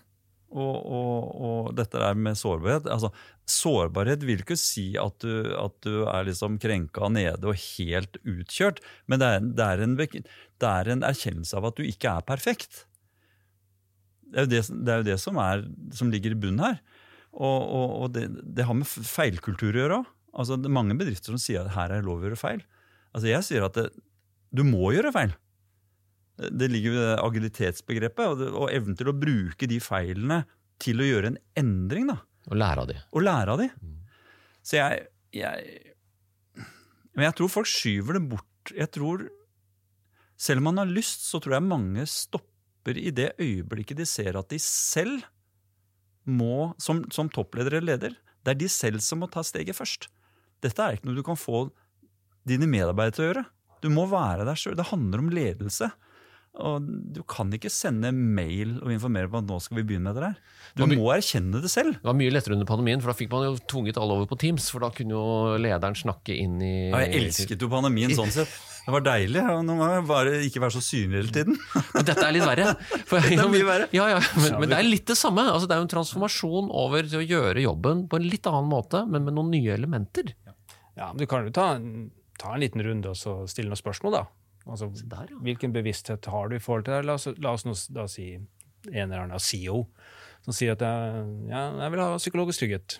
[0.54, 3.08] Og, og, og, dette der med sårbarhet altså,
[3.50, 8.78] Sårbarhet vil ikke si at du, at du er liksom krenka nede og helt utkjørt,
[9.10, 12.28] men det er, det, er en, det er, en, erkjennelse av at du ikke er
[12.28, 12.84] perfekt.
[14.30, 15.42] Det er jo det, er jo som,
[15.92, 16.78] som, ligger i bunnen her.
[17.34, 17.74] Og,
[18.06, 20.08] og det, har med feilkultur å gjøre òg.
[20.34, 22.64] Altså, det er mange bedrifter som sier at her er lov å gjøre feil.
[23.14, 23.88] Altså Jeg sier at det,
[24.54, 25.34] du må gjøre feil.
[26.34, 30.42] Det ligger i agilitetsbegrepet og, og evnen til å bruke de feilene
[30.82, 32.08] til å gjøre en endring.
[32.10, 32.18] da.
[32.50, 32.96] Og lære av de.
[33.14, 33.68] Og lære av de.
[33.78, 33.94] Mm.
[34.64, 35.04] Så jeg,
[35.36, 35.94] jeg,
[37.14, 38.74] Men jeg tror folk skyver det bort.
[38.74, 39.28] Jeg tror,
[40.40, 44.34] Selv om man har lyst, så tror jeg mange stopper i det øyeblikket de ser
[44.36, 45.22] at de selv
[46.26, 50.08] må, som, som toppleder eller leder, det er de selv som må ta steget først.
[50.64, 51.68] Dette er ikke noe du kan få
[52.48, 53.44] dine medarbeidere til å gjøre.
[53.84, 54.76] Du må være der sjøl.
[54.78, 55.90] Det handler om ledelse.
[56.64, 60.14] Og Du kan ikke sende mail og informere på at nå skal vi begynne med
[60.20, 60.36] det der.
[60.78, 61.96] Du må erkjenne det selv.
[61.98, 64.38] Det var mye lettere under pandemien, for da fikk man jo tvunget alle over på
[64.38, 64.68] Teams.
[64.70, 68.54] For da kunne jo lederen snakke inn i Ja, jeg elsket jo pandemien sånn sett.
[68.84, 69.40] Det var deilig.
[69.40, 71.58] ja, Nå må jeg bare ikke være så synlig hele tiden.
[71.96, 72.72] Men dette er litt verre.
[73.08, 73.86] For, Dette er mye verre.
[73.96, 75.46] Ja, ja, men, men det er litt det samme.
[75.50, 78.68] Altså, det er jo en transformasjon over til å gjøre jobben på en litt annen
[78.70, 80.34] måte, men med noen nye elementer.
[80.94, 83.80] Ja, men Du kan jo ta en, ta en liten runde og så stille noen
[83.80, 84.24] spørsmål, da.
[84.64, 85.40] Altså, der, ja.
[85.44, 87.06] Hvilken bevissthet har du i forhold til det?
[87.08, 89.84] La oss, la oss nå da si en eller annen CEO
[90.44, 92.98] som sier at jeg, ja, jeg vil ha psykologisk trygghet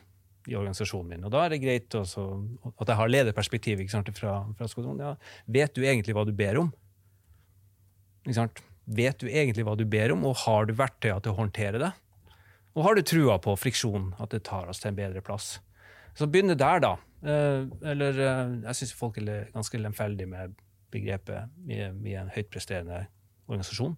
[0.49, 1.25] i organisasjonen min.
[1.29, 2.25] Og da er det greit også,
[2.73, 5.01] at jeg har lederperspektiv ikke sant, fra, fra skolen.
[5.01, 5.15] Ja,
[5.57, 6.71] vet du egentlig hva du ber om?
[8.25, 8.65] Ikke sant?
[8.85, 11.93] Vet du egentlig hva du ber om, og har du verktøya til å håndtere det?
[12.75, 15.59] Og har du trua på friksjon, at det tar oss til en bedre plass?
[16.17, 16.97] Så begynne der, da.
[17.25, 20.57] Eh, eller eh, jeg syns folk er ganske lemfeldige med
[20.93, 23.07] begrepet i, er en høytpresterende
[23.49, 23.97] organisasjon.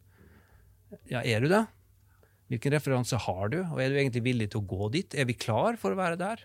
[1.11, 1.65] Ja, er du det?
[2.47, 5.17] Hvilken referanse har du, og er du egentlig villig til å gå dit?
[5.19, 6.45] Er vi klar for å være der?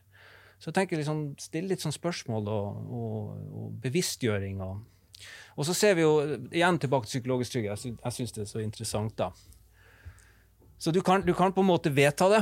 [0.58, 3.30] Så jeg tenker liksom, Still litt sånn spørsmål og, og,
[3.62, 4.60] og bevisstgjøring.
[4.66, 5.24] Og,
[5.58, 6.16] og så ser vi jo
[6.50, 7.86] igjen tilbake til psykologisk trygghet.
[7.86, 9.32] Jeg Jeg syns det er så interessant, da.
[10.82, 12.42] Så du kan, du kan på en måte vedta det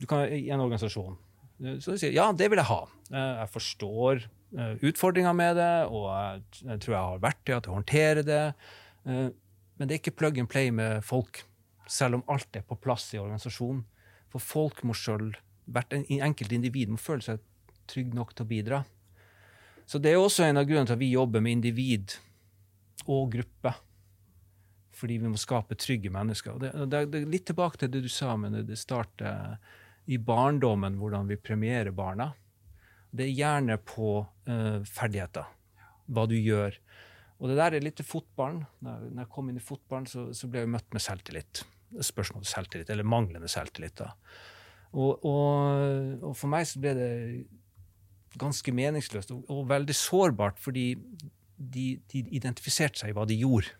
[0.00, 1.18] du kan, i en organisasjon.
[1.60, 2.80] Så du sier ja, det vil jeg ha.
[3.12, 4.22] Eh, Jeg forstår
[4.82, 6.06] utfordringa med det, og
[6.64, 8.40] jeg, tror jeg har verktøy til å håndtere det.
[9.06, 9.28] Eh,
[9.78, 11.44] Men det er ikke plug and play med folk,
[11.88, 13.84] selv om alt er på plass i organisasjonen.
[14.28, 15.30] For folk må sjøl,
[15.70, 17.38] hvert en- enkelt individ må føle seg
[17.88, 18.84] trygg nok til å bidra.
[19.86, 22.16] Så det er også en av grunnene til at vi jobber med individ
[23.08, 23.72] og gruppe.
[24.92, 26.52] Fordi vi må skape trygge mennesker.
[26.52, 29.56] Og det, det, det litt tilbake til det du sa, men det, det starter
[30.10, 32.32] i barndommen, hvordan vi premierer barna.
[33.10, 35.46] Det er gjerne på uh, ferdigheter,
[36.10, 36.76] hva du gjør.
[37.40, 38.64] Og det der er litt til fotballen.
[38.84, 41.62] Når, jeg kom inn i fotballen, så, så ble jeg møtt med selvtillit.
[42.10, 44.02] Spørsmål om selvtillit, eller manglende selvtillit.
[44.02, 44.10] da.
[44.90, 47.10] Og, og, og for meg så ble det
[48.38, 50.92] ganske meningsløst og, og veldig sårbart, fordi
[51.60, 53.76] de, de identifiserte seg i hva de gjorde.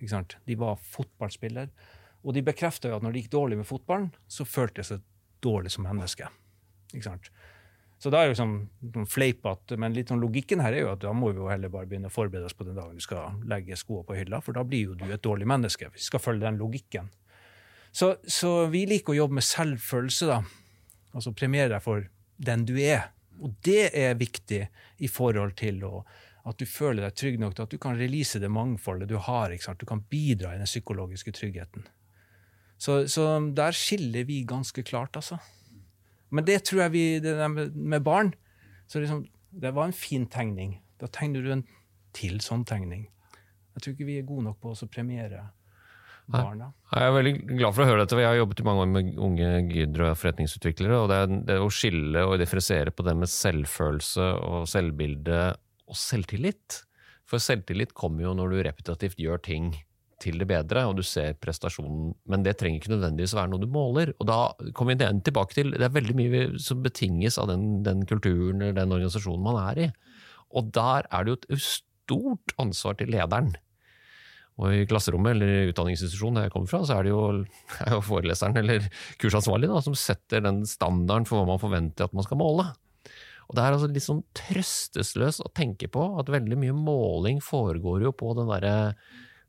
[0.00, 1.70] De var fotballspiller,
[2.22, 5.06] og de bekrefta at når det gikk dårlig med fotballen, så følte jeg seg
[5.44, 6.28] dårlig som menneske.
[6.92, 7.30] Ikke sant?
[8.00, 8.54] Så da er jo sånn,
[8.94, 11.72] sånn fleipete, men litt sånn logikken her er jo at da må vi jo heller
[11.72, 14.56] bare begynne å forberede oss på den dagen du skal legge skoene på hylla, for
[14.56, 15.90] da blir jo du et dårlig menneske.
[15.92, 17.10] Vi skal følge den logikken.
[17.92, 20.40] Så, så vi liker å jobbe med selvfølelse, da.
[21.12, 22.08] Altså premiere deg for
[22.40, 23.10] den du er.
[23.40, 24.62] Og det er viktig
[25.04, 26.04] i forhold til å,
[26.48, 29.52] at du føler deg trygg nok til at du kan release det mangfoldet du har.
[29.52, 29.82] Ikke sant?
[29.82, 31.84] Du kan bidra i den psykologiske tryggheten.
[32.80, 33.26] Så, så
[33.56, 35.36] der skiller vi ganske klart, altså.
[36.30, 38.32] Men det tror jeg vi det der med, med barn
[38.90, 40.80] så liksom, Det var en fin tegning.
[41.00, 41.64] Da tegner du en
[42.14, 43.08] til sånn tegning.
[43.74, 45.48] Jeg tror ikke vi er gode nok på å premiere
[46.30, 46.70] barna.
[46.94, 49.10] Jeg er veldig glad for å høre dette, jeg har jobbet i mange år med
[49.26, 49.48] unge
[50.06, 50.98] og forretningsutviklere.
[50.98, 55.40] og det, er, det å skille og differensiere på det med selvfølelse og selvbilde
[55.90, 56.82] og selvtillit.
[57.30, 59.72] For selvtillit kommer jo når du repetitivt gjør ting
[60.20, 63.70] til det bedre, og du ser prestasjonen, men det trenger ikke nødvendigvis være noe du
[63.72, 64.12] måler.
[64.18, 64.40] Og da
[64.76, 68.76] kommer vi tilbake til det er veldig mye som betinges av den, den kulturen eller
[68.82, 69.88] den organisasjonen man er i.
[70.56, 73.54] Og der er det jo et stort ansvar til lederen.
[74.60, 77.22] Og i klasserommet eller utdanningsinstitusjonen der jeg kommer fra, så er det jo,
[77.86, 78.90] er jo foreleseren eller
[79.22, 82.68] kursansvarlig da, som setter den standarden for hva man forventer at man skal måle.
[83.50, 88.04] Og Det er altså litt sånn trøstesløst å tenke på at veldig mye måling foregår
[88.04, 88.74] jo på den derre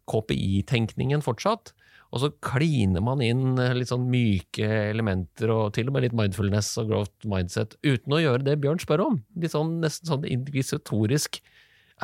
[0.09, 1.73] KPI-tenkningen fortsatt.
[2.11, 6.73] Og så kliner man inn litt sånn myke elementer og til og med litt mindfulness
[6.81, 9.19] og growth mindset, uten å gjøre det Bjørn spør om.
[9.39, 11.39] Litt sånn, nesten sånn inkvisitorisk.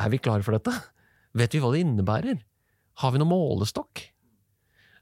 [0.00, 0.72] Er vi klare for dette?
[1.36, 2.40] Vet vi hva det innebærer?
[3.02, 4.06] Har vi noen målestokk?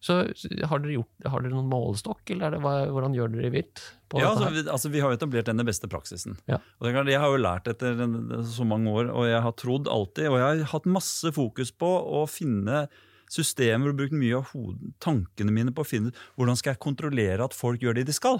[0.06, 3.50] Så har dere, gjort, har dere noen målestokk, eller er det, hva, hvordan gjør dere
[3.50, 3.82] vidt?
[4.14, 6.36] Ja, altså, vi, altså, vi har jo etablert den beste praksisen.
[6.46, 6.60] Ja.
[6.78, 8.04] Og klart, Jeg har jo lært etter
[8.46, 11.90] så mange år, og jeg har trodd alltid, og jeg har hatt masse fokus på
[11.90, 12.84] å finne
[13.32, 17.42] systemer og brukt mye av hoden, tankene mine på å finne hvordan skal jeg kontrollere
[17.42, 18.38] at folk gjør det de skal.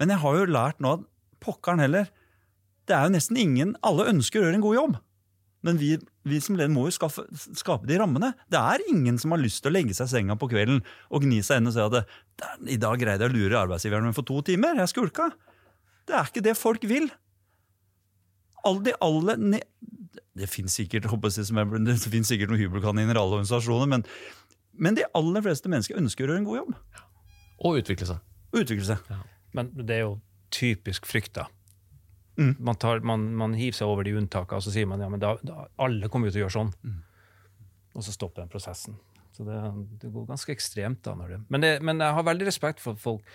[0.00, 1.04] Men jeg har jo lært nå at
[1.44, 2.08] pokkeren heller,
[2.88, 4.96] det er jo nesten ingen Alle ønsker å gjøre en god jobb.
[5.66, 5.90] Men vi,
[6.30, 7.24] vi som leder må jo skaffe,
[7.58, 8.32] skape de rammene.
[8.50, 11.24] Det er ingen som har lyst til å legge seg i senga på kvelden og
[11.24, 14.28] gni seg inn og si at i dag greide jeg å lure arbeidsgiveren min for
[14.28, 14.78] to timer.
[14.78, 15.30] Jeg skulka.
[16.08, 17.10] Det er ikke det folk vil.
[18.68, 19.60] Alle de alle, ne,
[20.38, 24.04] Det finnes sikkert, sikkert noen hybelkaniner i alle organisasjoner, men,
[24.78, 26.74] men de aller fleste mennesker ønsker å gjøre en god jobb.
[27.66, 28.24] Og utvikle seg.
[28.54, 29.14] Utvikle seg.
[29.56, 30.18] Men det er jo
[30.54, 31.48] typisk frykt, da.
[32.38, 32.54] Mm.
[32.62, 35.22] Man, tar, man, man hiver seg over de unntakene, og så sier man ja, men
[35.22, 36.72] da, da, alle kommer jo til å gjøre sånn.
[36.86, 36.98] Mm.
[37.98, 38.98] Og så stopper den prosessen.
[39.34, 39.58] Så det,
[40.02, 41.02] det går ganske ekstremt.
[41.06, 41.14] da.
[41.18, 43.26] Det, men, det, men jeg har veldig respekt for folk,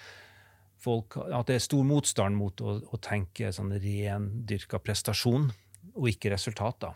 [0.84, 5.52] folk at det er stor motstand mot å, å tenke sånn rendyrka prestasjon,
[5.94, 6.80] og ikke resultat.
[6.88, 6.94] da.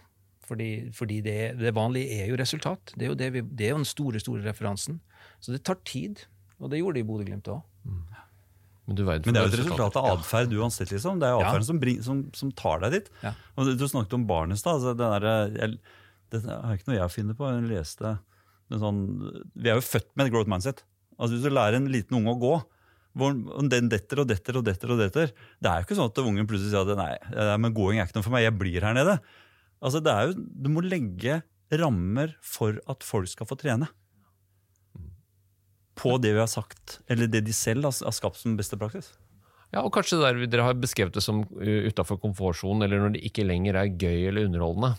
[0.48, 2.96] Fordi, fordi det, det vanlige er jo resultat.
[2.96, 5.02] Det er jo, det vi, det er jo den store store referansen.
[5.44, 6.24] Så det tar tid.
[6.58, 7.66] Og det gjorde det i Bodø-Glimt òg.
[8.88, 10.92] Men, du vet Men det er jo et resultat av atferd uansett.
[10.96, 11.20] liksom.
[11.20, 11.52] Det er jo Ja.
[11.68, 13.10] som, som, som tar deg dit.
[13.24, 13.34] Ja.
[13.58, 14.80] Og du, snakket om barnet i stad.
[14.80, 17.50] Altså, det, er ikke noe jeg finner på.
[17.52, 18.14] Jeg leste
[18.72, 19.02] en sånn,
[19.56, 20.84] Vi er jo født med et growth mindset.
[21.18, 22.56] Altså Hvis du lærer en liten unge å gå,
[23.18, 23.34] hvor
[23.72, 26.46] den detter og detter og detter og detter Det er jo ikke sånn at ungen
[26.50, 29.16] plutselig sier at nei, med gåing er ikke noe for meg, jeg blir her nede.
[29.82, 31.42] Altså det er jo, Du må legge
[31.74, 33.90] rammer for at folk skal få trene.
[35.98, 39.12] På det vi har sagt, eller det de selv har, skapt som beste praksis.
[39.74, 43.48] Ja, og kanskje der dere har beskrevet det som utafor komfortsonen, eller når det ikke
[43.48, 44.96] lenger er gøy eller underholdende.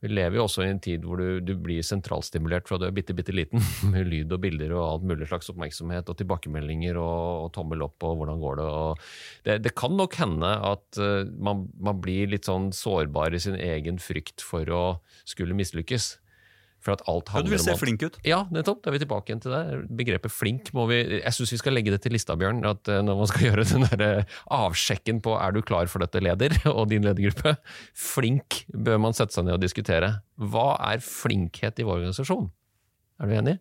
[0.00, 2.94] Vi lever jo også i en tid hvor du, du blir sentralstimulert fra du er
[2.96, 3.60] bitte, bitte liten,
[3.92, 8.08] med lyd og bilder og alt mulig slags oppmerksomhet og tilbakemeldinger og, og tommel opp
[8.08, 8.68] og hvordan går det.
[8.80, 9.04] Og
[9.48, 13.60] det, det kan nok hende at uh, man, man blir litt sånn sårbar i sin
[13.60, 14.84] egen frykt for å
[15.28, 16.14] skulle mislykkes.
[16.80, 18.14] For at alt Ja, du vil se at flink ut.
[18.24, 18.78] ja, nettopp.
[18.80, 19.62] Da er vi tilbake igjen til det.
[20.00, 22.62] Begrepet flink må vi Jeg syns vi skal legge det til lista, Bjørn.
[22.64, 26.00] At eh, når man skal gjøre den der eh, avsjekken på er du klar for
[26.00, 27.56] dette, leder, og din ledergruppe,
[27.92, 30.14] flink bør man sette seg ned og diskutere.
[30.40, 32.48] Hva er flinkhet i vår organisasjon?
[33.20, 33.58] Er du enig?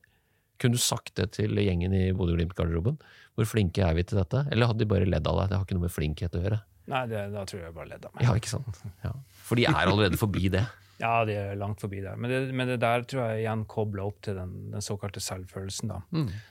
[0.60, 2.98] Kunne du sagt det til gjengen i Bodø-Glimt-garderoben?
[3.36, 4.46] Hvor flinke er vi til dette?
[4.52, 5.52] Eller hadde de bare ledd av deg?
[5.52, 6.58] Det har ikke noe med flinkhet å gjøre.
[6.90, 8.24] Nei, det, da tror jeg bare ledd av meg.
[8.26, 8.80] Ja, ikke sant?
[9.06, 9.12] Ja.
[9.48, 10.64] For de er allerede forbi det.
[11.00, 12.18] Ja, de er langt forbi der.
[12.20, 15.94] Men det, men det der tror jeg igjen kobler opp til den, den såkalte selvfølelsen.
[15.94, 16.02] da.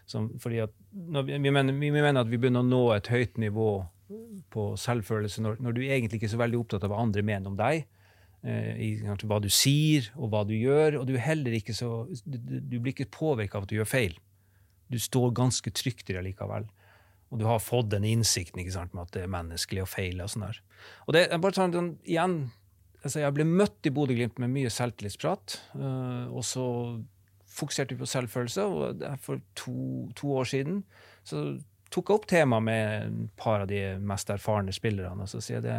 [0.09, 3.68] Som, fordi at vi, mener, vi mener at vi begynner å nå et høyt nivå
[4.49, 7.53] på selvfølelse når, når du egentlig ikke er så veldig opptatt av hva andre mener
[7.53, 7.84] om deg.
[8.46, 11.01] Eh, i kanskje hva du sier og hva du gjør.
[11.03, 14.16] Og du, heller ikke så, du, du blir ikke påvirka av at du gjør feil.
[14.88, 16.68] Du står ganske trygt i det likevel.
[17.28, 20.24] Og du har fått den innsikten ikke sant, med at det er menneskelig å feile.
[20.24, 20.62] og sånn der.
[21.05, 22.38] Og det er bare sånn igjen,
[23.03, 25.61] altså Jeg ble møtt i Bodø-Glimt med mye selvtillitsprat.
[25.78, 26.66] eh, og så
[27.59, 28.64] fokuserte vi på selvfølelse.
[28.64, 30.82] Og for to, to år siden
[31.26, 31.59] så
[31.90, 35.24] tok jeg opp temaet med et par av de mest erfarne spillerne.
[35.24, 35.78] Og så sier jeg det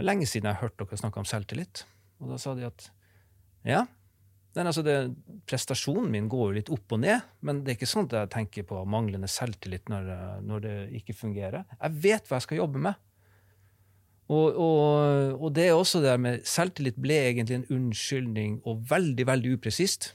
[0.00, 1.84] er lenge siden jeg har hørt dere snakke om selvtillit.
[2.18, 2.90] Og da sa de at
[3.66, 3.84] ja,
[4.58, 4.96] altså det,
[5.46, 8.32] prestasjonen min går jo litt opp og ned, men det er ikke sånn at jeg
[8.34, 10.08] tenker på manglende selvtillit når,
[10.46, 11.66] når det ikke fungerer.
[11.76, 12.98] Jeg vet hva jeg skal jobbe med.
[14.28, 18.82] Og, og, og det er også det der med selvtillit ble egentlig en unnskyldning, og
[18.90, 20.12] veldig, veldig upresist.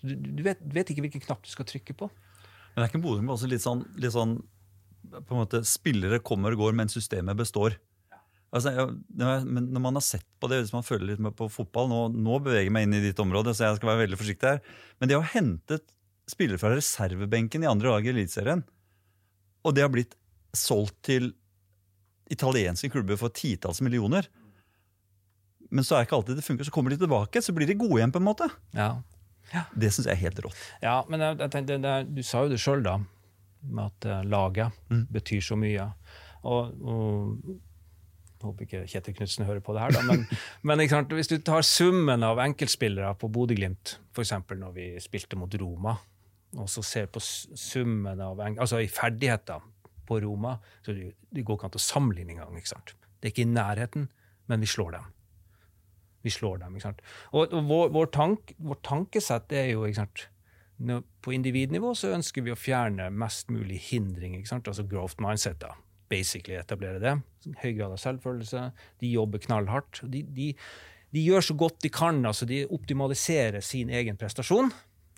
[0.00, 2.08] Du, du, vet, du vet ikke hvilken knapp du skal trykke på.
[2.74, 4.38] Men det er ikke Bodø også litt sånn, litt sånn
[5.14, 7.76] på en måte, Spillere kommer og går, men systemet består.
[8.54, 11.88] Altså, jeg, når man har sett på det, hvis man følger litt med på fotball
[11.90, 14.52] Nå, nå beveger jeg meg inn i ditt område, så jeg skal være veldig forsiktig
[14.52, 14.60] her.
[15.00, 15.80] Men det å hente
[16.30, 18.62] spillere fra reservebenken i andre lag i Eliteserien,
[19.64, 20.14] og det har blitt
[20.56, 21.32] solgt til
[22.34, 24.28] italienske klubber for titalls millioner
[25.70, 26.66] Men så er ikke alltid det funker.
[26.66, 28.12] Så kommer de tilbake, så blir de gode igjen.
[28.14, 28.46] på en måte.
[28.76, 30.60] Ja, Det syns jeg er helt rått.
[30.82, 32.98] Ja, men jeg, jeg tenkte, det, du sa jo det sjøl, da,
[33.64, 35.88] med at laget laget betyr så mye.
[36.44, 40.26] Og, og jeg håper ikke Kjetil Knutsen hører på det her, da, men,
[40.68, 44.34] men ikke sant, hvis du tar summen av enkeltspillere på Bodø-Glimt, f.eks.
[44.52, 45.96] når vi spilte mot Roma,
[46.54, 49.64] og så ser på summen av altså i ferdigheter
[50.06, 52.56] på Roma, så det, går ikke an å sammenligne engang.
[52.58, 52.94] ikke sant?
[53.18, 54.08] Det er ikke i nærheten,
[54.50, 55.10] men vi slår dem.
[56.24, 57.02] Vi slår dem, ikke sant?
[57.32, 60.28] Og, og vår, vår, tank, vår tankesett er jo ikke sant?
[60.84, 64.70] Når, På individnivå så ønsker vi å fjerne mest mulig hindring, ikke sant?
[64.70, 65.60] altså growth mindset.
[65.62, 65.74] da.
[66.10, 67.14] Basically etablere det.
[67.62, 68.64] Høy grad av selvfølelse.
[69.00, 70.02] De jobber knallhardt.
[70.10, 70.50] De, de,
[71.14, 72.20] de gjør så godt de kan.
[72.26, 74.72] altså De optimaliserer sin egen prestasjon.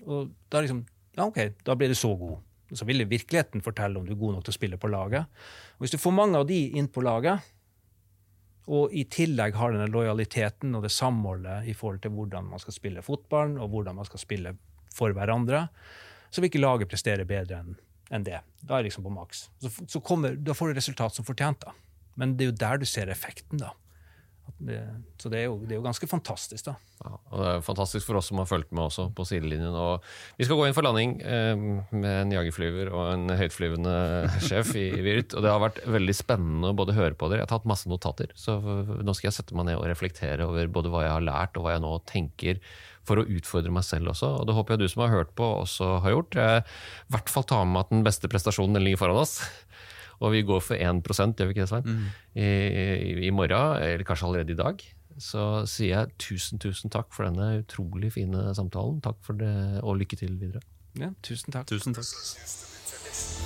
[0.07, 0.85] Og da liksom
[1.17, 2.43] Ja, OK, da blir du så god.
[2.73, 5.29] Så vil virkeligheten fortelle om du er god nok til å spille på laget.
[5.77, 7.53] Og Hvis du får mange av de inn på laget,
[8.67, 12.75] og i tillegg har denne lojaliteten og det samholdet i forhold til hvordan man skal
[12.75, 14.57] spille fotball, og hvordan man skal spille
[14.91, 15.69] for hverandre,
[16.31, 17.77] så vil ikke laget prestere bedre enn
[18.15, 18.39] en det.
[18.63, 19.49] Da er det liksom på maks.
[19.63, 21.65] Så, så kommer, da får du resultat som fortjent.
[21.65, 21.73] da.
[22.15, 23.73] Men det er jo der du ser effekten, da.
[24.57, 24.79] Det,
[25.21, 26.77] så det er, jo, det er jo ganske fantastisk, da.
[27.05, 29.75] Ja, og det er fantastisk for oss som har fulgt med også på sidelinjen.
[29.77, 30.05] Og
[30.39, 31.53] vi skal gå inn for landing eh,
[31.93, 33.95] med en jagerflyver og en høytflyvende
[34.47, 35.37] sjef i Virt.
[35.37, 37.43] Og det har vært veldig spennende å både høre på dere.
[37.43, 40.73] Jeg har tatt masse notater, så nå skal jeg sette meg ned og reflektere over
[40.73, 42.63] både hva jeg har lært og hva jeg nå tenker
[43.07, 44.33] for å utfordre meg selv også.
[44.41, 46.39] Og det håper jeg du som har hørt på, også har gjort.
[46.39, 49.39] Jeg I hvert fall ta med at den beste prestasjonen den ligger foran oss.
[50.21, 52.07] Og vi går for 1 gjør vi ikke det, Svein?
[52.35, 54.87] I, i, I morgen, eller kanskje allerede i dag.
[55.19, 59.01] Så sier jeg tusen, tusen takk for denne utrolig fine samtalen.
[59.05, 60.65] Takk for det, og lykke til videre.
[61.01, 61.69] Ja, tusen takk.
[61.73, 63.46] Tusen takk.